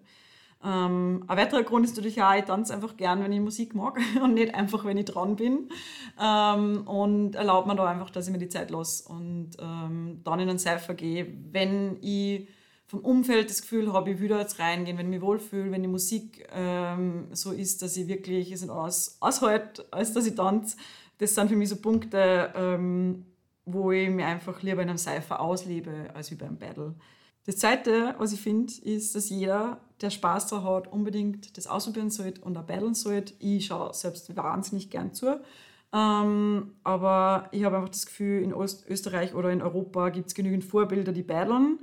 Ähm, 0.64 1.24
ein 1.26 1.36
weiterer 1.36 1.62
Grund 1.62 1.84
ist 1.84 1.96
natürlich 1.96 2.22
auch, 2.22 2.34
ich 2.34 2.44
tanze 2.44 2.74
einfach 2.74 2.96
gern, 2.96 3.22
wenn 3.22 3.32
ich 3.32 3.40
Musik 3.40 3.74
mag 3.74 3.98
und 4.22 4.34
nicht 4.34 4.54
einfach, 4.54 4.84
wenn 4.84 4.96
ich 4.96 5.04
dran 5.04 5.36
bin. 5.36 5.68
Ähm, 6.20 6.86
und 6.86 7.34
erlaubt 7.34 7.66
mir 7.66 7.76
da 7.76 7.86
einfach, 7.86 8.10
dass 8.10 8.26
ich 8.26 8.32
mir 8.32 8.38
die 8.38 8.48
Zeit 8.48 8.70
lasse 8.70 9.08
und 9.08 9.50
ähm, 9.58 10.20
dann 10.24 10.40
in 10.40 10.48
einen 10.48 10.58
Cypher 10.58 10.94
gehe, 10.94 11.26
wenn 11.52 11.98
ich 12.00 12.48
vom 12.86 13.00
Umfeld 13.00 13.50
das 13.50 13.62
Gefühl 13.62 13.92
habe, 13.92 14.12
ich 14.12 14.20
will 14.20 14.28
da 14.28 14.38
jetzt 14.38 14.60
reingehen, 14.60 14.96
wenn 14.96 15.06
ich 15.06 15.18
mich 15.18 15.20
wohlfühle, 15.20 15.72
wenn 15.72 15.82
die 15.82 15.88
Musik 15.88 16.46
ähm, 16.52 17.26
so 17.32 17.50
ist, 17.50 17.82
dass 17.82 17.96
ich 17.96 18.06
wirklich 18.06 18.52
es 18.52 18.68
aus, 18.68 19.16
aushalte, 19.20 19.84
als 19.90 20.12
dass 20.12 20.26
ich 20.26 20.36
tanze. 20.36 20.76
Das 21.18 21.34
sind 21.34 21.48
für 21.48 21.56
mich 21.56 21.68
so 21.68 21.76
Punkte, 21.76 22.52
ähm, 22.54 23.26
wo 23.64 23.90
ich 23.90 24.08
mir 24.08 24.26
einfach 24.26 24.62
lieber 24.62 24.82
in 24.82 24.88
einem 24.88 24.98
Cypher 24.98 25.40
auslebe, 25.40 26.10
als 26.14 26.30
wie 26.30 26.36
beim 26.36 26.56
Battle. 26.56 26.94
Das 27.44 27.56
Zweite, 27.56 28.14
was 28.18 28.32
ich 28.32 28.40
finde, 28.40 28.72
ist, 28.82 29.14
dass 29.14 29.30
jeder, 29.30 29.80
der 30.00 30.10
Spaß 30.10 30.48
daran 30.48 30.64
hat, 30.64 30.92
unbedingt 30.92 31.56
das 31.56 31.66
ausprobieren 31.66 32.10
sollte 32.10 32.40
und 32.42 32.56
auch 32.56 32.64
battlen 32.64 32.94
sollte. 32.94 33.34
Ich 33.38 33.66
schaue 33.66 33.94
selbst 33.94 34.36
wahnsinnig 34.36 34.90
gern 34.90 35.14
zu. 35.14 35.40
Ähm, 35.92 36.72
aber 36.84 37.48
ich 37.52 37.64
habe 37.64 37.76
einfach 37.76 37.88
das 37.88 38.06
Gefühl, 38.06 38.42
in 38.42 38.52
Österreich 38.52 39.34
oder 39.34 39.50
in 39.50 39.62
Europa 39.62 40.10
gibt 40.10 40.28
es 40.28 40.34
genügend 40.34 40.64
Vorbilder, 40.64 41.12
die 41.12 41.22
battlen. 41.22 41.78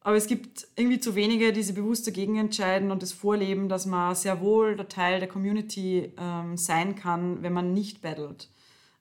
Aber 0.00 0.16
es 0.16 0.26
gibt 0.28 0.68
irgendwie 0.76 1.00
zu 1.00 1.16
wenige, 1.16 1.52
die 1.52 1.62
sich 1.62 1.74
bewusst 1.74 2.06
dagegen 2.06 2.36
entscheiden 2.36 2.90
und 2.92 3.02
das 3.02 3.12
vorleben, 3.12 3.68
dass 3.68 3.86
man 3.86 4.14
sehr 4.14 4.40
wohl 4.40 4.76
der 4.76 4.88
Teil 4.88 5.18
der 5.18 5.28
Community 5.28 6.12
ähm, 6.16 6.56
sein 6.56 6.94
kann, 6.94 7.42
wenn 7.42 7.52
man 7.52 7.72
nicht 7.72 8.02
battelt. 8.02 8.48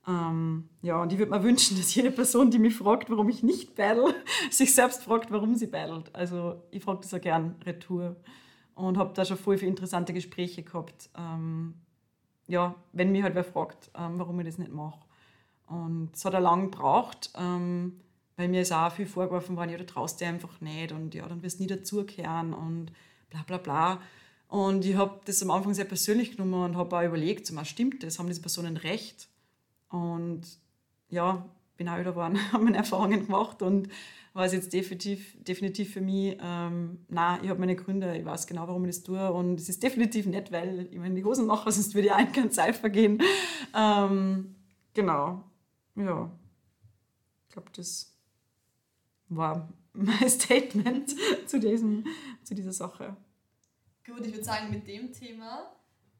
Ähm, 0.07 0.69
ja, 0.81 1.01
und 1.01 1.11
ich 1.11 1.17
würde 1.17 1.31
mir 1.31 1.43
wünschen, 1.43 1.77
dass 1.77 1.95
jede 1.95 2.11
Person, 2.11 2.51
die 2.51 2.59
mich 2.59 2.75
fragt, 2.75 3.09
warum 3.09 3.29
ich 3.29 3.41
nicht 3.41 3.75
battle, 3.75 4.13
sich 4.51 4.73
selbst 4.73 5.03
fragt, 5.03 5.31
warum 5.31 5.55
sie 5.55 5.67
battelt. 5.67 6.13
Also 6.13 6.63
ich 6.71 6.83
frage 6.83 6.99
das 7.01 7.13
auch 7.13 7.21
gern 7.21 7.55
retour 7.65 8.15
und 8.75 8.97
habe 8.97 9.13
da 9.13 9.25
schon 9.25 9.37
voll 9.37 9.57
viele 9.57 9.69
interessante 9.69 10.13
Gespräche 10.13 10.63
gehabt. 10.63 11.09
Ähm, 11.17 11.75
ja, 12.47 12.75
wenn 12.93 13.11
mich 13.11 13.23
halt 13.23 13.35
wer 13.35 13.43
fragt, 13.43 13.89
ähm, 13.97 14.19
warum 14.19 14.39
ich 14.39 14.45
das 14.45 14.57
nicht 14.59 14.71
mache. 14.71 14.99
Und 15.67 16.11
es 16.13 16.23
hat 16.23 16.35
auch 16.35 16.39
lange 16.39 16.69
gebraucht, 16.69 17.31
ähm, 17.35 17.99
weil 18.37 18.49
mir 18.49 18.61
ist 18.61 18.71
auch 18.71 18.91
viel 18.91 19.07
vorgeworfen 19.07 19.55
worden, 19.55 19.71
ja, 19.71 19.77
du 19.77 19.85
traust 19.85 20.21
dir 20.21 20.27
einfach 20.27 20.61
nicht 20.61 20.91
und 20.91 21.15
ja, 21.15 21.27
dann 21.27 21.41
wirst 21.41 21.57
du 21.57 21.63
nie 21.63 21.69
dazukehren 21.69 22.53
und 22.53 22.91
bla 23.31 23.41
bla 23.47 23.57
bla. 23.57 24.01
Und 24.47 24.85
ich 24.85 24.95
habe 24.95 25.19
das 25.25 25.41
am 25.41 25.49
Anfang 25.49 25.73
sehr 25.73 25.85
persönlich 25.85 26.31
genommen 26.31 26.53
und 26.53 26.77
habe 26.77 26.95
auch 26.95 27.03
überlegt, 27.03 27.47
so, 27.47 27.63
stimmt 27.63 28.03
das, 28.03 28.19
haben 28.19 28.27
diese 28.27 28.41
Personen 28.41 28.77
recht? 28.77 29.27
Und 29.89 30.41
ja, 31.09 31.45
bin 31.77 31.89
auch 31.89 31.99
wieder 31.99 32.11
geworden, 32.11 32.39
habe 32.51 32.63
meine 32.63 32.77
Erfahrungen 32.77 33.25
gemacht 33.25 33.61
und 33.61 33.89
war 34.33 34.45
es 34.45 34.53
jetzt 34.53 34.73
definitiv, 34.73 35.37
definitiv 35.41 35.93
für 35.93 36.01
mich, 36.01 36.37
ähm, 36.41 37.05
na, 37.07 37.41
ich 37.41 37.49
habe 37.49 37.59
meine 37.59 37.75
Gründe, 37.75 38.17
ich 38.17 38.25
weiß 38.25 38.47
genau, 38.47 38.67
warum 38.67 38.83
ich 38.83 38.95
das 38.95 39.03
tue 39.03 39.31
und 39.31 39.59
es 39.61 39.69
ist 39.69 39.81
definitiv 39.81 40.25
nicht, 40.25 40.51
weil 40.51 40.89
ich 40.91 40.97
meine 40.97 41.15
die 41.15 41.23
Hosen 41.23 41.45
mache, 41.45 41.71
sonst 41.71 41.95
würde 41.95 42.07
ich 42.07 42.13
auch 42.13 42.19
in 42.19 42.31
kein 42.31 42.51
Cypher 42.51 42.89
gehen. 42.89 43.21
Ähm, 43.73 44.55
genau, 44.93 45.43
ja, 45.95 46.29
ich 47.47 47.53
glaube, 47.53 47.69
das 47.73 48.13
war 49.29 49.69
mein 49.93 50.29
Statement 50.29 51.15
zu, 51.45 51.59
diesem, 51.59 52.05
zu 52.43 52.55
dieser 52.55 52.73
Sache. 52.73 53.15
Gut, 54.05 54.25
ich 54.25 54.33
würde 54.33 54.43
sagen, 54.43 54.69
mit 54.69 54.85
dem 54.87 55.13
Thema 55.13 55.71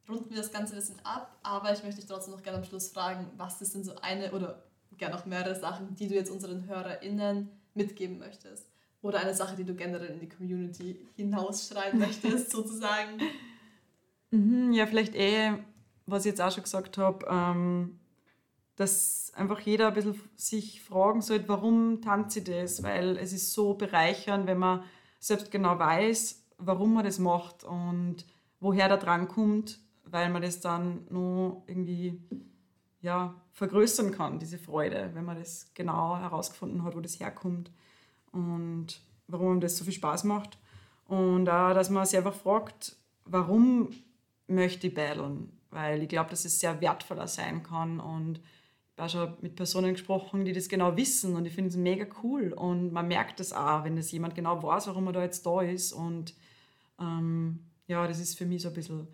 runden 0.09 0.29
wir 0.29 0.37
das 0.37 0.51
Ganze 0.51 0.73
ein 0.73 0.79
bisschen 0.79 0.99
ab, 1.03 1.37
aber 1.43 1.73
ich 1.73 1.83
möchte 1.83 2.01
dich 2.01 2.09
trotzdem 2.09 2.33
noch 2.33 2.43
gerne 2.43 2.59
am 2.59 2.63
Schluss 2.63 2.89
fragen, 2.89 3.27
was 3.37 3.61
ist 3.61 3.75
denn 3.75 3.83
so 3.83 3.95
eine 4.01 4.31
oder 4.31 4.63
gerne 4.97 5.15
noch 5.15 5.25
mehrere 5.25 5.55
Sachen, 5.55 5.95
die 5.95 6.07
du 6.07 6.15
jetzt 6.15 6.29
unseren 6.29 6.67
HörerInnen 6.67 7.49
mitgeben 7.73 8.19
möchtest? 8.19 8.69
Oder 9.01 9.19
eine 9.19 9.33
Sache, 9.33 9.55
die 9.55 9.63
du 9.63 9.75
generell 9.75 10.09
in 10.09 10.19
die 10.19 10.29
Community 10.29 10.99
hinausschreiben 11.15 11.99
möchtest, 11.99 12.51
sozusagen? 12.51 13.19
Mhm, 14.31 14.73
ja, 14.73 14.87
vielleicht 14.87 15.15
eh, 15.15 15.53
was 16.05 16.25
ich 16.25 16.31
jetzt 16.31 16.41
auch 16.41 16.51
schon 16.51 16.63
gesagt 16.63 16.97
habe, 16.97 17.25
ähm, 17.29 17.99
dass 18.75 19.31
einfach 19.35 19.59
jeder 19.59 19.89
ein 19.89 19.93
bisschen 19.93 20.19
sich 20.35 20.81
fragen 20.81 21.21
sollte, 21.21 21.47
warum 21.47 22.01
tanze 22.01 22.39
ich 22.39 22.45
das? 22.45 22.83
Weil 22.83 23.17
es 23.17 23.31
ist 23.31 23.53
so 23.53 23.73
bereichernd, 23.75 24.47
wenn 24.47 24.57
man 24.57 24.83
selbst 25.19 25.51
genau 25.51 25.77
weiß, 25.79 26.43
warum 26.57 26.93
man 26.95 27.05
das 27.05 27.19
macht 27.19 27.63
und 27.63 28.25
woher 28.59 28.87
der 28.87 28.97
dran 28.97 29.27
kommt 29.27 29.79
weil 30.15 30.29
man 30.29 30.41
das 30.41 30.61
dann 30.61 31.05
nur 31.09 31.61
irgendwie 31.67 32.21
ja, 33.01 33.35
vergrößern 33.51 34.13
kann, 34.13 34.39
diese 34.39 34.57
Freude, 34.57 35.09
wenn 35.13 35.25
man 35.25 35.37
das 35.37 35.73
genau 35.73 36.17
herausgefunden 36.17 36.85
hat, 36.85 36.95
wo 36.95 37.01
das 37.01 37.19
herkommt 37.19 37.69
und 38.31 39.01
warum 39.27 39.59
das 39.59 39.75
so 39.75 39.83
viel 39.83 39.91
Spaß 39.91 40.23
macht. 40.23 40.57
Und 41.05 41.49
auch, 41.49 41.73
dass 41.73 41.89
man 41.89 42.05
sich 42.05 42.17
einfach 42.17 42.33
fragt, 42.33 42.95
warum 43.25 43.89
möchte 44.47 44.87
ich 44.87 44.93
battlen? 44.93 45.51
Weil 45.69 46.01
ich 46.01 46.07
glaube, 46.07 46.29
dass 46.29 46.45
es 46.45 46.61
sehr 46.61 46.79
wertvoller 46.79 47.27
sein 47.27 47.61
kann 47.61 47.99
und 47.99 48.39
ich 48.95 49.01
habe 49.01 49.09
schon 49.09 49.33
mit 49.41 49.57
Personen 49.57 49.95
gesprochen, 49.95 50.45
die 50.45 50.53
das 50.53 50.69
genau 50.69 50.95
wissen 50.95 51.35
und 51.35 51.45
ich 51.45 51.53
finde 51.53 51.71
es 51.71 51.75
mega 51.75 52.05
cool 52.23 52.53
und 52.53 52.93
man 52.93 53.09
merkt 53.09 53.41
das 53.41 53.51
auch, 53.51 53.83
wenn 53.83 53.97
das 53.97 54.13
jemand 54.13 54.33
genau 54.33 54.63
weiß, 54.63 54.87
warum 54.87 55.07
er 55.07 55.13
da 55.13 55.23
jetzt 55.23 55.45
da 55.45 55.61
ist 55.61 55.91
und 55.91 56.33
ähm, 57.01 57.59
ja, 57.87 58.07
das 58.07 58.21
ist 58.21 58.37
für 58.37 58.45
mich 58.45 58.61
so 58.61 58.69
ein 58.69 58.73
bisschen 58.73 59.09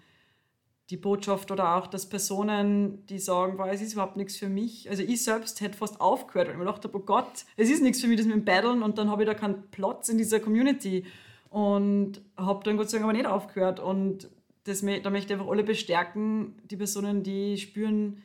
die 0.92 0.98
Botschaft 0.98 1.50
oder 1.52 1.78
auch, 1.78 1.88
dass 1.88 2.08
Personen, 2.08 3.06
die 3.08 3.18
sagen, 3.18 3.56
boah, 3.58 3.70
es 3.70 3.82
ist 3.82 3.94
überhaupt 3.94 4.18
nichts 4.18 4.38
für 4.38 4.50
mich. 4.50 4.90
Also 4.90 5.04
ich 5.04 5.24
selbst 5.24 5.62
hätte 5.62 5.78
fast 5.78 6.02
aufgehört, 6.02 6.48
weil 6.48 6.56
ich 6.56 6.60
mir 6.60 6.66
dachte, 6.66 6.90
oh 6.94 7.00
Gott, 7.00 7.46
es 7.56 7.70
ist 7.70 7.82
nichts 7.82 8.02
für 8.02 8.08
mich, 8.08 8.18
das 8.18 8.28
mit 8.28 8.36
dem 8.36 8.46
Battlen 8.46 8.84
und 8.84 8.98
dann 8.98 9.10
habe 9.10 9.24
ich 9.24 9.30
da 9.30 9.34
keinen 9.34 9.64
Platz 9.72 10.10
in 10.10 10.18
dieser 10.18 10.42
Community. 10.42 11.06
Und 11.50 12.22
habe 12.38 12.64
dann 12.64 12.78
Gott 12.78 12.90
sei 12.90 12.98
Dank 12.98 13.10
aber 13.10 13.18
nicht 13.18 13.26
aufgehört. 13.26 13.80
Und 13.80 14.30
das, 14.66 14.82
da 14.82 15.10
möchte 15.10 15.34
ich 15.34 15.40
einfach 15.40 15.52
alle 15.52 15.64
bestärken, 15.64 16.56
die 16.70 16.78
Personen, 16.78 17.24
die 17.24 17.58
spüren, 17.58 18.22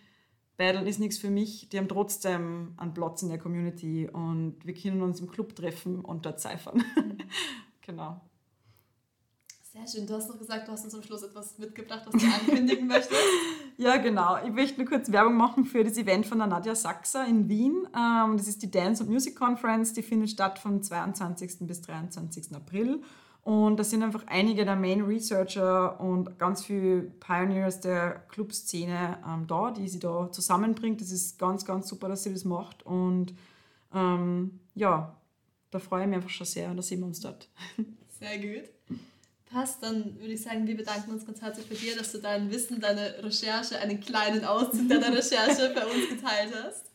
Battlen 0.56 0.86
ist 0.86 1.00
nichts 1.00 1.18
für 1.18 1.28
mich, 1.28 1.68
die 1.68 1.78
haben 1.78 1.88
trotzdem 1.88 2.72
einen 2.78 2.94
Platz 2.94 3.22
in 3.22 3.28
der 3.28 3.38
Community 3.38 4.08
und 4.10 4.56
wir 4.64 4.72
können 4.72 5.02
uns 5.02 5.20
im 5.20 5.28
Club 5.28 5.54
treffen 5.54 6.00
und 6.00 6.24
dort. 6.24 6.42
Mhm. 6.74 7.18
genau. 7.82 8.20
Sehr 9.76 9.86
schön. 9.86 10.06
Du 10.06 10.14
hast 10.14 10.28
noch 10.28 10.38
gesagt, 10.38 10.66
du 10.66 10.72
hast 10.72 10.84
uns 10.84 10.94
am 10.94 11.02
Schluss 11.02 11.22
etwas 11.22 11.58
mitgebracht, 11.58 12.02
was 12.06 12.20
du 12.20 12.26
ankündigen 12.26 12.86
möchtest. 12.86 13.12
Ja, 13.78 13.98
genau. 13.98 14.38
Ich 14.42 14.50
möchte 14.52 14.80
nur 14.80 14.88
kurz 14.88 15.12
Werbung 15.12 15.36
machen 15.36 15.66
für 15.66 15.84
das 15.84 15.98
Event 15.98 16.24
von 16.24 16.38
der 16.38 16.46
Nadja 16.46 16.74
Sachser 16.74 17.26
in 17.26 17.46
Wien. 17.50 17.86
Ähm, 17.94 18.38
das 18.38 18.48
ist 18.48 18.62
die 18.62 18.70
Dance 18.70 19.02
and 19.02 19.12
Music 19.12 19.36
Conference. 19.36 19.92
Die 19.92 20.02
findet 20.02 20.30
statt 20.30 20.58
vom 20.58 20.82
22. 20.82 21.58
bis 21.66 21.82
23. 21.82 22.56
April. 22.56 23.02
Und 23.42 23.76
da 23.76 23.84
sind 23.84 24.02
einfach 24.02 24.26
einige 24.28 24.64
der 24.64 24.76
Main 24.76 25.02
Researcher 25.02 26.00
und 26.00 26.38
ganz 26.38 26.64
viele 26.64 27.02
Pioneers 27.02 27.80
der 27.80 28.24
Clubszene 28.30 29.18
ähm, 29.28 29.46
da, 29.46 29.72
die 29.72 29.90
sie 29.90 29.98
da 29.98 30.32
zusammenbringt. 30.32 31.02
Das 31.02 31.10
ist 31.10 31.38
ganz, 31.38 31.66
ganz 31.66 31.86
super, 31.86 32.08
dass 32.08 32.22
sie 32.22 32.32
das 32.32 32.46
macht. 32.46 32.82
Und 32.86 33.34
ähm, 33.94 34.58
ja, 34.74 35.14
da 35.70 35.78
freue 35.78 36.04
ich 36.04 36.08
mich 36.08 36.16
einfach 36.16 36.30
schon 36.30 36.46
sehr 36.46 36.70
und 36.70 36.78
da 36.78 36.82
sehen 36.82 37.00
wir 37.00 37.06
uns 37.08 37.20
dort. 37.20 37.50
Sehr 38.18 38.38
gut. 38.38 38.70
Passt, 39.50 39.82
dann 39.82 40.18
würde 40.18 40.32
ich 40.32 40.42
sagen, 40.42 40.66
wir 40.66 40.76
bedanken 40.76 41.12
uns 41.12 41.24
ganz 41.24 41.40
herzlich 41.40 41.68
bei 41.68 41.76
dir, 41.76 41.96
dass 41.96 42.10
du 42.12 42.18
dein 42.18 42.50
Wissen, 42.50 42.80
deine 42.80 43.22
Recherche, 43.22 43.78
einen 43.78 44.00
kleinen 44.00 44.44
Auszug 44.44 44.88
deiner 44.88 45.16
Recherche 45.16 45.72
bei 45.74 45.84
uns 45.84 46.08
geteilt 46.08 46.52
hast. 46.64 46.90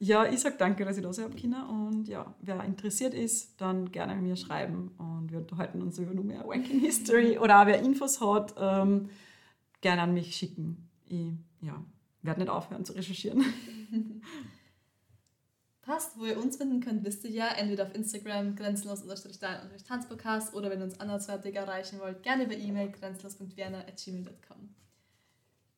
Ja, 0.00 0.26
ich 0.26 0.40
sage 0.40 0.56
danke, 0.58 0.84
dass 0.84 0.96
ich 0.96 1.02
da 1.04 1.12
sein 1.12 1.26
habe, 1.26 1.36
Kinder. 1.36 1.68
Und 1.68 2.08
ja, 2.08 2.34
wer 2.40 2.64
interessiert 2.64 3.14
ist, 3.14 3.60
dann 3.60 3.92
gerne 3.92 4.16
mir 4.16 4.34
schreiben. 4.34 4.90
Und 4.98 5.30
wir 5.30 5.38
unterhalten 5.38 5.80
uns 5.80 5.96
über 5.96 6.12
nur 6.12 6.24
mehr 6.24 6.44
Wanking 6.44 6.80
History. 6.80 7.38
Oder 7.38 7.62
auch 7.62 7.66
wer 7.66 7.78
Infos 7.78 8.20
hat, 8.20 8.52
ähm, 8.58 9.10
gerne 9.80 10.02
an 10.02 10.12
mich 10.12 10.34
schicken. 10.34 10.88
Ich 11.06 11.30
ja, 11.60 11.84
werde 12.22 12.40
nicht 12.40 12.50
aufhören 12.50 12.84
zu 12.84 12.94
recherchieren. 12.94 13.44
Passt, 15.92 16.18
wo 16.18 16.24
ihr 16.24 16.38
uns 16.38 16.56
finden 16.56 16.80
könnt, 16.80 17.04
wisst 17.04 17.22
ihr 17.24 17.30
ja, 17.30 17.48
entweder 17.48 17.82
auf 17.82 17.94
Instagram 17.94 18.56
grenzenlos-tanzpodcast 18.56 20.54
oder 20.54 20.70
wenn 20.70 20.78
ihr 20.78 20.86
uns 20.86 20.98
anderswertig 20.98 21.54
erreichen 21.54 22.00
wollt, 22.00 22.22
gerne 22.22 22.44
über 22.44 22.54
E-Mail 22.54 22.90
grenzenlos.vienna.gmail.com. 22.92 24.74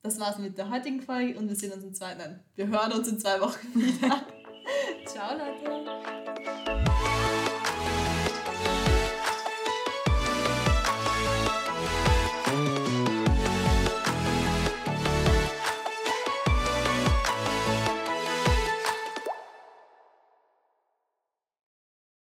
Das 0.03 0.21
war's 0.21 0.39
mit 0.39 0.57
der 0.57 0.71
heutigen 0.71 1.03
Folge 1.03 1.37
und 1.37 1.49
wir 1.49 1.57
sehen 1.57 1.73
uns 1.73 1.83
in 1.83 1.97
zwei, 1.97 2.15
nein, 2.15 2.39
wir 2.55 2.69
hören 2.69 2.93
uns 2.93 3.09
in 3.09 3.19
zwei 3.19 3.41
Wochen 3.41 3.75
wieder. 3.75 4.25
Ciao 5.05 5.37
Leute! 5.37 6.24